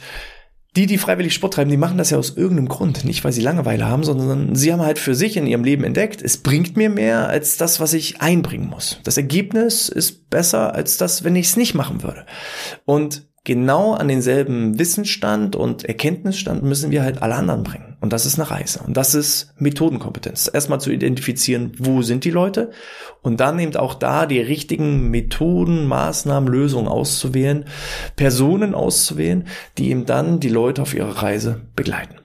die, 0.77 0.85
die 0.85 0.99
freiwillig 0.99 1.33
Sport 1.33 1.55
treiben, 1.55 1.71
die 1.71 1.77
machen 1.77 1.97
das 1.97 2.11
ja 2.11 2.19
aus 2.19 2.37
irgendeinem 2.37 2.69
Grund. 2.69 3.03
Nicht, 3.03 3.23
weil 3.23 3.31
sie 3.31 3.41
Langeweile 3.41 3.87
haben, 3.87 4.03
sondern 4.03 4.53
sie 4.55 4.71
haben 4.71 4.81
halt 4.81 4.99
für 4.99 5.15
sich 5.15 5.35
in 5.35 5.47
ihrem 5.47 5.63
Leben 5.63 5.83
entdeckt, 5.83 6.21
es 6.21 6.37
bringt 6.37 6.77
mir 6.77 6.89
mehr 6.89 7.27
als 7.27 7.57
das, 7.57 7.79
was 7.79 7.93
ich 7.93 8.21
einbringen 8.21 8.69
muss. 8.69 8.99
Das 9.03 9.17
Ergebnis 9.17 9.89
ist 9.89 10.29
besser 10.29 10.75
als 10.75 10.97
das, 10.97 11.23
wenn 11.23 11.35
ich 11.35 11.47
es 11.47 11.57
nicht 11.57 11.73
machen 11.73 12.03
würde. 12.03 12.25
Und 12.85 13.26
genau 13.47 13.93
an 13.93 14.09
denselben 14.09 14.77
Wissensstand 14.77 15.55
und 15.55 15.85
Erkenntnisstand 15.85 16.63
müssen 16.63 16.91
wir 16.91 17.01
halt 17.01 17.21
alle 17.21 17.35
anderen 17.35 17.63
bringen. 17.63 17.95
Und 18.01 18.11
das 18.11 18.25
ist 18.25 18.37
eine 18.37 18.51
Reise. 18.51 18.81
Und 18.85 18.97
das 18.97 19.15
ist 19.15 19.53
Methodenkompetenz. 19.57 20.51
Erstmal 20.53 20.81
zu 20.81 20.91
identifizieren, 20.91 21.71
wo 21.79 22.01
sind 22.01 22.25
die 22.25 22.29
Leute 22.29 22.71
und 23.21 23.39
dann 23.39 23.57
eben 23.57 23.73
auch 23.77 23.93
da 23.93 24.25
die 24.25 24.41
richtigen 24.41 25.09
Methoden, 25.09 25.87
Maßnahmen, 25.87 26.51
Lösungen 26.51 26.89
auszuwählen, 26.89 27.63
Personen 28.17 28.75
auszuwählen, 28.75 29.47
die 29.77 29.91
eben 29.91 30.05
dann 30.05 30.41
die 30.41 30.49
Leute 30.49 30.81
auf 30.81 30.93
ihrer 30.93 31.23
Reise 31.23 31.61
begleiten. 31.73 32.15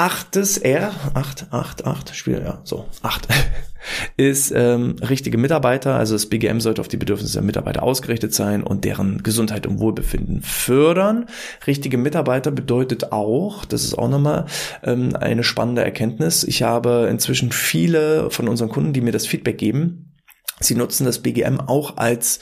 Achtes 0.00 0.58
R, 0.58 0.92
acht, 1.14 1.48
acht, 1.50 1.84
acht, 1.84 2.14
Spiel, 2.14 2.40
ja, 2.44 2.60
so, 2.62 2.86
acht. 3.02 3.26
ist 4.16 4.52
ähm, 4.54 4.94
richtige 5.00 5.38
Mitarbeiter. 5.38 5.96
Also 5.96 6.14
das 6.14 6.26
BGM 6.26 6.60
sollte 6.60 6.80
auf 6.80 6.86
die 6.86 6.96
Bedürfnisse 6.96 7.34
der 7.34 7.42
Mitarbeiter 7.42 7.82
ausgerichtet 7.82 8.32
sein 8.32 8.62
und 8.62 8.84
deren 8.84 9.24
Gesundheit 9.24 9.66
und 9.66 9.80
Wohlbefinden 9.80 10.42
fördern. 10.42 11.26
Richtige 11.66 11.98
Mitarbeiter 11.98 12.52
bedeutet 12.52 13.10
auch, 13.10 13.64
das 13.64 13.82
ist 13.82 13.98
auch 13.98 14.08
nochmal 14.08 14.46
ähm, 14.84 15.16
eine 15.16 15.42
spannende 15.42 15.82
Erkenntnis. 15.82 16.44
Ich 16.44 16.62
habe 16.62 17.08
inzwischen 17.10 17.50
viele 17.50 18.30
von 18.30 18.46
unseren 18.46 18.68
Kunden, 18.68 18.92
die 18.92 19.00
mir 19.00 19.12
das 19.12 19.26
Feedback 19.26 19.58
geben. 19.58 20.14
Sie 20.60 20.76
nutzen 20.76 21.06
das 21.06 21.20
BGM 21.20 21.58
auch 21.58 21.96
als 21.96 22.38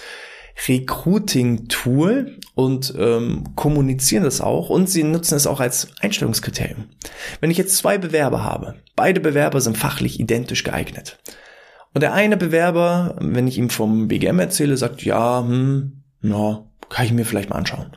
Recruiting-Tool 0.69 2.39
und 2.55 2.95
ähm, 2.99 3.45
kommunizieren 3.57 4.25
das 4.25 4.41
auch 4.41 4.71
und 4.71 4.89
sie 4.89 5.03
nutzen 5.03 5.37
es 5.37 5.47
auch 5.47 5.61
als 5.61 5.89
Einstellungskriterium. 6.01 6.87
Wenn 7.41 7.51
ich 7.51 7.59
jetzt 7.59 7.77
zwei 7.77 7.99
Bewerber 7.99 8.43
habe, 8.43 8.77
beide 8.95 9.21
Bewerber 9.21 9.61
sind 9.61 9.77
fachlich 9.77 10.19
identisch 10.19 10.65
geeignet. 10.65 11.19
Und 11.95 12.03
der 12.03 12.13
eine 12.13 12.37
Bewerber, 12.37 13.17
wenn 13.21 13.47
ich 13.47 13.59
ihm 13.59 13.71
vom 13.71 14.09
BGM 14.09 14.39
erzähle, 14.39 14.77
sagt, 14.77 15.03
ja, 15.03 15.41
hm, 15.41 16.03
ja, 16.23 16.65
kann 16.89 17.07
ich 17.07 17.13
mir 17.13 17.25
vielleicht 17.25 17.51
mal 17.51 17.57
anschauen. 17.57 17.97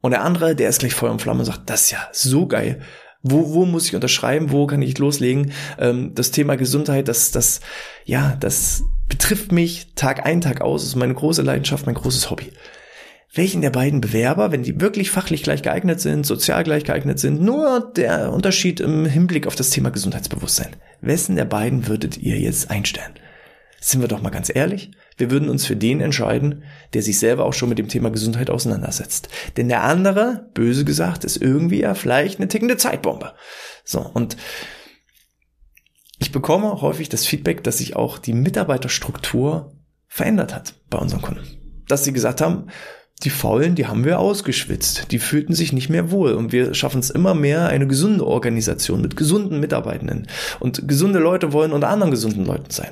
Und 0.00 0.12
der 0.12 0.22
andere, 0.22 0.54
der 0.54 0.68
ist 0.68 0.80
gleich 0.80 0.94
Feuer 0.94 1.10
und 1.10 1.22
Flamme 1.22 1.40
und 1.40 1.46
sagt, 1.46 1.68
das 1.68 1.82
ist 1.82 1.90
ja 1.90 2.08
so 2.12 2.46
geil. 2.46 2.80
Wo, 3.22 3.54
wo 3.54 3.64
muss 3.64 3.88
ich 3.88 3.94
unterschreiben? 3.94 4.52
Wo 4.52 4.66
kann 4.66 4.82
ich 4.82 4.98
loslegen? 4.98 5.52
Ähm, 5.78 6.12
das 6.14 6.30
Thema 6.30 6.56
Gesundheit, 6.56 7.08
das, 7.08 7.32
das, 7.32 7.60
ja, 8.04 8.36
das 8.38 8.84
betrifft 9.08 9.52
mich 9.52 9.94
Tag 9.94 10.26
ein, 10.26 10.40
Tag 10.40 10.60
aus. 10.60 10.84
Ist 10.84 10.96
meine 10.96 11.14
große 11.14 11.42
Leidenschaft, 11.42 11.86
mein 11.86 11.94
großes 11.94 12.30
Hobby. 12.30 12.52
Welchen 13.34 13.60
der 13.60 13.70
beiden 13.70 14.00
Bewerber, 14.00 14.50
wenn 14.50 14.62
die 14.62 14.80
wirklich 14.80 15.10
fachlich 15.10 15.42
gleich 15.42 15.62
geeignet 15.62 16.00
sind, 16.00 16.24
sozial 16.24 16.64
gleich 16.64 16.84
geeignet 16.84 17.18
sind, 17.18 17.42
nur 17.42 17.92
der 17.94 18.32
Unterschied 18.32 18.80
im 18.80 19.04
Hinblick 19.04 19.46
auf 19.46 19.54
das 19.54 19.70
Thema 19.70 19.90
Gesundheitsbewusstsein. 19.90 20.76
Wessen 21.02 21.36
der 21.36 21.44
beiden 21.44 21.86
würdet 21.86 22.16
ihr 22.16 22.38
jetzt 22.38 22.70
einstellen? 22.70 23.12
Sind 23.78 24.00
wir 24.00 24.08
doch 24.08 24.22
mal 24.22 24.30
ganz 24.30 24.50
ehrlich, 24.54 24.90
wir 25.18 25.30
würden 25.30 25.50
uns 25.50 25.66
für 25.66 25.76
den 25.76 26.00
entscheiden, 26.00 26.64
der 26.94 27.02
sich 27.02 27.18
selber 27.18 27.44
auch 27.44 27.52
schon 27.52 27.68
mit 27.68 27.78
dem 27.78 27.88
Thema 27.88 28.10
Gesundheit 28.10 28.50
auseinandersetzt. 28.50 29.28
Denn 29.56 29.68
der 29.68 29.82
andere, 29.82 30.48
böse 30.54 30.84
gesagt, 30.84 31.24
ist 31.24 31.36
irgendwie 31.36 31.80
ja 31.80 31.94
vielleicht 31.94 32.38
eine 32.38 32.48
tickende 32.48 32.78
Zeitbombe. 32.78 33.34
So, 33.84 34.00
und 34.00 34.36
ich 36.18 36.32
bekomme 36.32 36.80
häufig 36.80 37.08
das 37.08 37.26
Feedback, 37.26 37.62
dass 37.64 37.78
sich 37.78 37.96
auch 37.96 38.18
die 38.18 38.32
Mitarbeiterstruktur 38.32 39.72
verändert 40.06 40.54
hat 40.54 40.74
bei 40.88 40.98
unseren 40.98 41.22
Kunden. 41.22 41.46
Dass 41.88 42.04
sie 42.04 42.12
gesagt 42.12 42.40
haben, 42.40 42.68
die 43.22 43.30
Faulen, 43.30 43.74
die 43.76 43.86
haben 43.86 44.04
wir 44.04 44.18
ausgeschwitzt. 44.18 45.10
Die 45.10 45.18
fühlten 45.18 45.54
sich 45.54 45.72
nicht 45.72 45.88
mehr 45.88 46.10
wohl. 46.10 46.32
Und 46.32 46.52
wir 46.52 46.74
schaffen 46.74 47.00
es 47.00 47.08
immer 47.08 47.34
mehr, 47.34 47.66
eine 47.68 47.86
gesunde 47.86 48.26
Organisation 48.26 49.00
mit 49.00 49.16
gesunden 49.16 49.58
Mitarbeitenden. 49.58 50.26
Und 50.60 50.86
gesunde 50.86 51.18
Leute 51.18 51.54
wollen 51.54 51.72
unter 51.72 51.88
anderem 51.88 52.10
gesunden 52.10 52.44
Leuten 52.44 52.70
sein. 52.70 52.90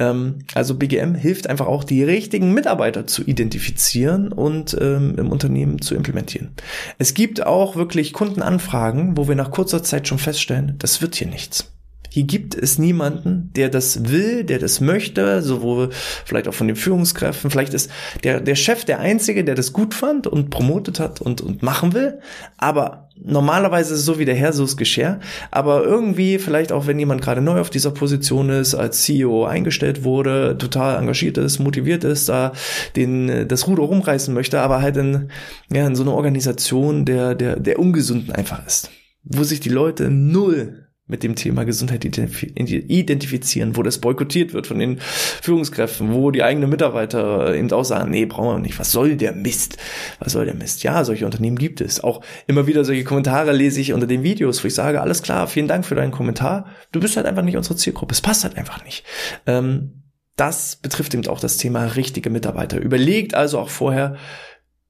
Ähm, 0.00 0.40
also 0.54 0.74
BGM 0.74 1.14
hilft 1.14 1.48
einfach 1.48 1.68
auch, 1.68 1.84
die 1.84 2.02
richtigen 2.02 2.52
Mitarbeiter 2.52 3.06
zu 3.06 3.22
identifizieren 3.22 4.32
und 4.32 4.76
ähm, 4.80 5.14
im 5.16 5.30
Unternehmen 5.30 5.80
zu 5.80 5.94
implementieren. 5.94 6.50
Es 6.98 7.14
gibt 7.14 7.46
auch 7.46 7.76
wirklich 7.76 8.12
Kundenanfragen, 8.12 9.16
wo 9.16 9.28
wir 9.28 9.36
nach 9.36 9.52
kurzer 9.52 9.84
Zeit 9.84 10.08
schon 10.08 10.18
feststellen, 10.18 10.74
das 10.78 11.00
wird 11.00 11.14
hier 11.14 11.28
nichts. 11.28 11.72
Hier 12.12 12.24
gibt 12.24 12.56
es 12.56 12.78
niemanden, 12.78 13.50
der 13.54 13.68
das 13.68 14.08
will, 14.10 14.42
der 14.42 14.58
das 14.58 14.80
möchte, 14.80 15.42
sowohl 15.42 15.90
vielleicht 16.24 16.48
auch 16.48 16.54
von 16.54 16.66
den 16.66 16.76
Führungskräften. 16.76 17.50
Vielleicht 17.50 17.72
ist 17.72 17.88
der, 18.24 18.40
der 18.40 18.56
Chef 18.56 18.84
der 18.84 18.98
Einzige, 18.98 19.44
der 19.44 19.54
das 19.54 19.72
gut 19.72 19.94
fand 19.94 20.26
und 20.26 20.50
promotet 20.50 20.98
hat 20.98 21.20
und, 21.20 21.40
und 21.40 21.62
machen 21.62 21.94
will. 21.94 22.18
Aber 22.58 23.08
normalerweise 23.22 23.96
so 23.96 24.18
wie 24.18 24.24
der 24.24 24.34
Herr, 24.34 24.52
so 24.52 24.64
ist 24.64 24.76
Geschirr. 24.76 25.20
Aber 25.52 25.84
irgendwie, 25.84 26.38
vielleicht 26.40 26.72
auch 26.72 26.88
wenn 26.88 26.98
jemand 26.98 27.22
gerade 27.22 27.40
neu 27.40 27.60
auf 27.60 27.70
dieser 27.70 27.92
Position 27.92 28.50
ist, 28.50 28.74
als 28.74 29.02
CEO 29.02 29.44
eingestellt 29.44 30.02
wurde, 30.02 30.58
total 30.58 30.98
engagiert 30.98 31.38
ist, 31.38 31.60
motiviert 31.60 32.02
ist, 32.02 32.28
da 32.28 32.52
den, 32.96 33.46
das 33.46 33.68
Ruder 33.68 33.84
rumreißen 33.84 34.34
möchte, 34.34 34.60
aber 34.60 34.82
halt 34.82 34.96
in, 34.96 35.30
ja, 35.72 35.86
in 35.86 35.94
so 35.94 36.02
einer 36.02 36.14
Organisation 36.14 37.04
der, 37.04 37.36
der, 37.36 37.60
der 37.60 37.78
Ungesunden 37.78 38.32
einfach 38.32 38.66
ist. 38.66 38.90
Wo 39.22 39.44
sich 39.44 39.60
die 39.60 39.68
Leute 39.68 40.10
null 40.10 40.89
mit 41.10 41.22
dem 41.22 41.34
Thema 41.34 41.64
Gesundheit 41.64 42.04
identifizieren, 42.04 43.76
wo 43.76 43.82
das 43.82 43.98
boykottiert 43.98 44.52
wird 44.52 44.66
von 44.66 44.78
den 44.78 44.98
Führungskräften, 45.42 46.12
wo 46.12 46.30
die 46.30 46.42
eigenen 46.42 46.70
Mitarbeiter 46.70 47.54
eben 47.54 47.70
auch 47.72 47.84
sagen, 47.84 48.10
nee, 48.10 48.24
brauchen 48.24 48.56
wir 48.56 48.58
nicht, 48.58 48.78
was 48.78 48.92
soll 48.92 49.16
der 49.16 49.32
Mist? 49.32 49.76
Was 50.18 50.32
soll 50.32 50.46
der 50.46 50.54
Mist? 50.54 50.82
Ja, 50.82 51.04
solche 51.04 51.26
Unternehmen 51.26 51.58
gibt 51.58 51.80
es. 51.80 52.02
Auch 52.02 52.22
immer 52.46 52.66
wieder 52.66 52.84
solche 52.84 53.04
Kommentare 53.04 53.52
lese 53.52 53.80
ich 53.80 53.92
unter 53.92 54.06
den 54.06 54.22
Videos, 54.22 54.62
wo 54.62 54.68
ich 54.68 54.74
sage, 54.74 55.00
alles 55.00 55.22
klar, 55.22 55.46
vielen 55.46 55.68
Dank 55.68 55.84
für 55.84 55.94
deinen 55.94 56.12
Kommentar. 56.12 56.66
Du 56.92 57.00
bist 57.00 57.16
halt 57.16 57.26
einfach 57.26 57.42
nicht 57.42 57.56
unsere 57.56 57.76
Zielgruppe. 57.76 58.12
Es 58.12 58.20
passt 58.20 58.44
halt 58.44 58.56
einfach 58.56 58.84
nicht. 58.84 59.04
Ähm, 59.46 60.04
das 60.36 60.76
betrifft 60.76 61.12
eben 61.12 61.26
auch 61.26 61.40
das 61.40 61.58
Thema 61.58 61.84
richtige 61.84 62.30
Mitarbeiter. 62.30 62.78
Überlegt 62.78 63.34
also 63.34 63.58
auch 63.58 63.68
vorher, 63.68 64.16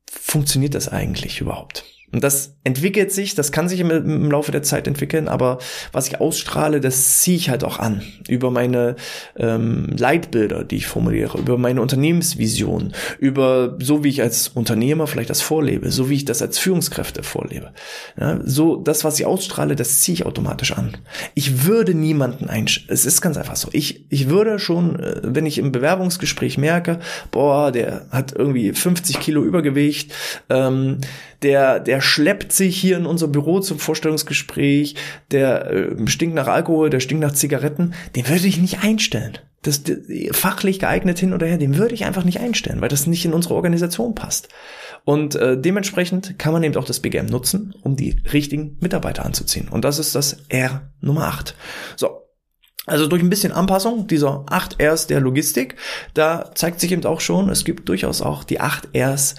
funktioniert 0.08 0.74
das 0.74 0.88
eigentlich 0.88 1.40
überhaupt? 1.40 1.84
Und 2.12 2.24
das 2.24 2.56
entwickelt 2.64 3.12
sich, 3.12 3.34
das 3.34 3.52
kann 3.52 3.68
sich 3.68 3.80
im, 3.80 3.90
im, 3.90 4.30
Laufe 4.30 4.50
der 4.50 4.62
Zeit 4.62 4.88
entwickeln, 4.88 5.28
aber 5.28 5.58
was 5.92 6.08
ich 6.08 6.20
ausstrahle, 6.20 6.80
das 6.80 7.20
ziehe 7.20 7.36
ich 7.36 7.50
halt 7.50 7.62
auch 7.62 7.78
an. 7.78 8.02
Über 8.28 8.50
meine 8.50 8.96
ähm, 9.36 9.94
Leitbilder, 9.96 10.64
die 10.64 10.76
ich 10.76 10.86
formuliere, 10.86 11.38
über 11.38 11.56
meine 11.56 11.80
Unternehmensvision, 11.80 12.92
über 13.18 13.76
so 13.80 14.02
wie 14.02 14.08
ich 14.08 14.22
als 14.22 14.48
Unternehmer 14.48 15.06
vielleicht 15.06 15.30
das 15.30 15.40
vorlebe, 15.40 15.90
so 15.90 16.10
wie 16.10 16.14
ich 16.14 16.24
das 16.24 16.42
als 16.42 16.58
Führungskräfte 16.58 17.22
vorlebe. 17.22 17.72
Ja, 18.18 18.40
so 18.44 18.76
das, 18.76 19.04
was 19.04 19.18
ich 19.18 19.26
ausstrahle, 19.26 19.76
das 19.76 20.00
ziehe 20.00 20.14
ich 20.14 20.26
automatisch 20.26 20.72
an. 20.72 20.96
Ich 21.34 21.64
würde 21.64 21.94
niemanden 21.94 22.48
einstellen. 22.48 22.88
Es 22.90 23.06
ist 23.06 23.20
ganz 23.20 23.36
einfach 23.36 23.56
so. 23.56 23.68
Ich, 23.72 24.04
ich 24.10 24.28
würde 24.28 24.58
schon, 24.58 24.98
äh, 24.98 25.20
wenn 25.22 25.46
ich 25.46 25.58
im 25.58 25.70
Bewerbungsgespräch 25.70 26.58
merke, 26.58 26.98
boah, 27.30 27.70
der 27.70 28.06
hat 28.10 28.32
irgendwie 28.32 28.72
50 28.72 29.20
Kilo 29.20 29.42
Übergewicht, 29.42 30.12
ähm, 30.48 30.98
der, 31.42 31.80
der 31.80 31.99
schleppt 32.00 32.52
sich 32.52 32.76
hier 32.76 32.96
in 32.96 33.06
unser 33.06 33.28
Büro 33.28 33.60
zum 33.60 33.78
Vorstellungsgespräch, 33.78 34.96
der 35.30 35.70
äh, 35.70 36.06
stinkt 36.06 36.34
nach 36.34 36.48
Alkohol, 36.48 36.90
der 36.90 37.00
stinkt 37.00 37.22
nach 37.22 37.32
Zigaretten, 37.32 37.94
den 38.16 38.28
würde 38.28 38.46
ich 38.46 38.58
nicht 38.58 38.82
einstellen. 38.82 39.38
Das 39.62 39.82
fachlich 40.32 40.78
geeignet 40.78 41.18
hin 41.18 41.34
oder 41.34 41.46
her, 41.46 41.58
den 41.58 41.76
würde 41.76 41.94
ich 41.94 42.06
einfach 42.06 42.24
nicht 42.24 42.40
einstellen, 42.40 42.80
weil 42.80 42.88
das 42.88 43.06
nicht 43.06 43.26
in 43.26 43.34
unsere 43.34 43.54
Organisation 43.54 44.14
passt. 44.14 44.48
Und 45.04 45.34
äh, 45.34 45.60
dementsprechend 45.60 46.38
kann 46.38 46.52
man 46.52 46.62
eben 46.62 46.76
auch 46.76 46.84
das 46.84 47.00
BGM 47.00 47.26
nutzen, 47.26 47.74
um 47.82 47.94
die 47.94 48.22
richtigen 48.32 48.78
Mitarbeiter 48.80 49.24
anzuziehen. 49.24 49.68
Und 49.68 49.84
das 49.84 49.98
ist 49.98 50.14
das 50.14 50.44
R 50.48 50.90
Nummer 51.00 51.26
8. 51.26 51.54
So, 51.96 52.22
also 52.86 53.06
durch 53.06 53.22
ein 53.22 53.28
bisschen 53.28 53.52
Anpassung 53.52 54.06
dieser 54.06 54.44
8 54.48 54.82
Rs 54.82 55.06
der 55.06 55.20
Logistik, 55.20 55.76
da 56.14 56.50
zeigt 56.54 56.80
sich 56.80 56.90
eben 56.92 57.04
auch 57.04 57.20
schon, 57.20 57.50
es 57.50 57.64
gibt 57.64 57.88
durchaus 57.88 58.22
auch 58.22 58.42
die 58.42 58.58
8 58.58 58.88
Rs 58.96 59.34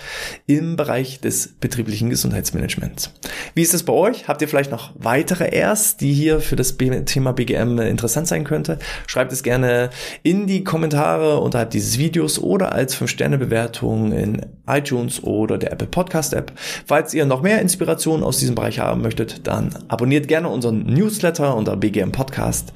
im 0.45 0.75
Bereich 0.75 1.21
des 1.21 1.49
betrieblichen 1.59 2.11
Gesundheitsmanagements. 2.11 3.11
Wie 3.55 3.63
ist 3.63 3.73
es 3.73 3.83
bei 3.83 3.93
euch? 3.93 4.27
Habt 4.27 4.43
ihr 4.43 4.47
vielleicht 4.47 4.71
noch 4.71 4.91
weitere 4.95 5.49
Rs, 5.59 5.97
die 5.97 6.13
hier 6.13 6.39
für 6.39 6.55
das 6.55 6.77
Thema 6.77 7.33
BGM 7.33 7.79
interessant 7.79 8.27
sein 8.27 8.43
könnte? 8.43 8.77
Schreibt 9.07 9.33
es 9.33 9.41
gerne 9.41 9.89
in 10.21 10.45
die 10.45 10.63
Kommentare 10.63 11.39
unterhalb 11.39 11.71
dieses 11.71 11.97
Videos 11.97 12.37
oder 12.37 12.73
als 12.73 12.95
5-Sterne-Bewertung 12.95 14.11
in 14.11 14.45
iTunes 14.67 15.23
oder 15.23 15.57
der 15.57 15.73
Apple 15.73 15.87
Podcast 15.87 16.33
App. 16.33 16.53
Falls 16.85 17.13
ihr 17.13 17.25
noch 17.25 17.41
mehr 17.41 17.59
Inspiration 17.59 18.23
aus 18.23 18.37
diesem 18.37 18.55
Bereich 18.55 18.79
haben 18.79 19.01
möchtet, 19.01 19.47
dann 19.47 19.75
abonniert 19.87 20.27
gerne 20.27 20.47
unseren 20.47 20.83
Newsletter 20.85 21.55
unter 21.55 21.75
BGM 21.75 22.11
Podcast 22.11 22.71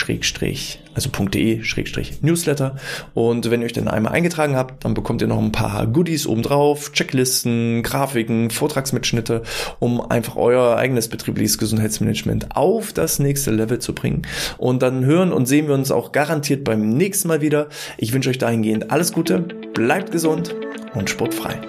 schrägstrich, 0.00 0.80
also 0.94 1.10
.de 1.10 1.62
schrägstrich 1.62 2.22
Newsletter. 2.22 2.76
Und 3.14 3.50
wenn 3.50 3.60
ihr 3.60 3.66
euch 3.66 3.74
dann 3.74 3.86
einmal 3.86 4.12
eingetragen 4.12 4.56
habt, 4.56 4.84
dann 4.84 4.94
bekommt 4.94 5.20
ihr 5.20 5.28
noch 5.28 5.38
ein 5.38 5.52
paar 5.52 5.86
Goodies 5.86 6.26
obendrauf, 6.26 6.92
Checklisten, 6.92 7.82
Grafiken, 7.82 8.50
Vortragsmitschnitte, 8.50 9.42
um 9.78 10.00
einfach 10.00 10.36
euer 10.36 10.76
eigenes 10.76 11.08
betriebliches 11.08 11.58
Gesundheitsmanagement 11.58 12.56
auf 12.56 12.92
das 12.92 13.18
nächste 13.18 13.50
Level 13.50 13.78
zu 13.78 13.94
bringen. 13.94 14.22
Und 14.56 14.82
dann 14.82 15.04
hören 15.04 15.32
und 15.32 15.46
sehen 15.46 15.68
wir 15.68 15.74
uns 15.74 15.90
auch 15.90 16.12
garantiert 16.12 16.64
beim 16.64 16.88
nächsten 16.88 17.28
Mal 17.28 17.42
wieder. 17.42 17.68
Ich 17.98 18.12
wünsche 18.12 18.30
euch 18.30 18.38
dahingehend 18.38 18.90
alles 18.90 19.12
Gute, 19.12 19.40
bleibt 19.74 20.10
gesund 20.12 20.54
und 20.94 21.10
sportfrei. 21.10 21.60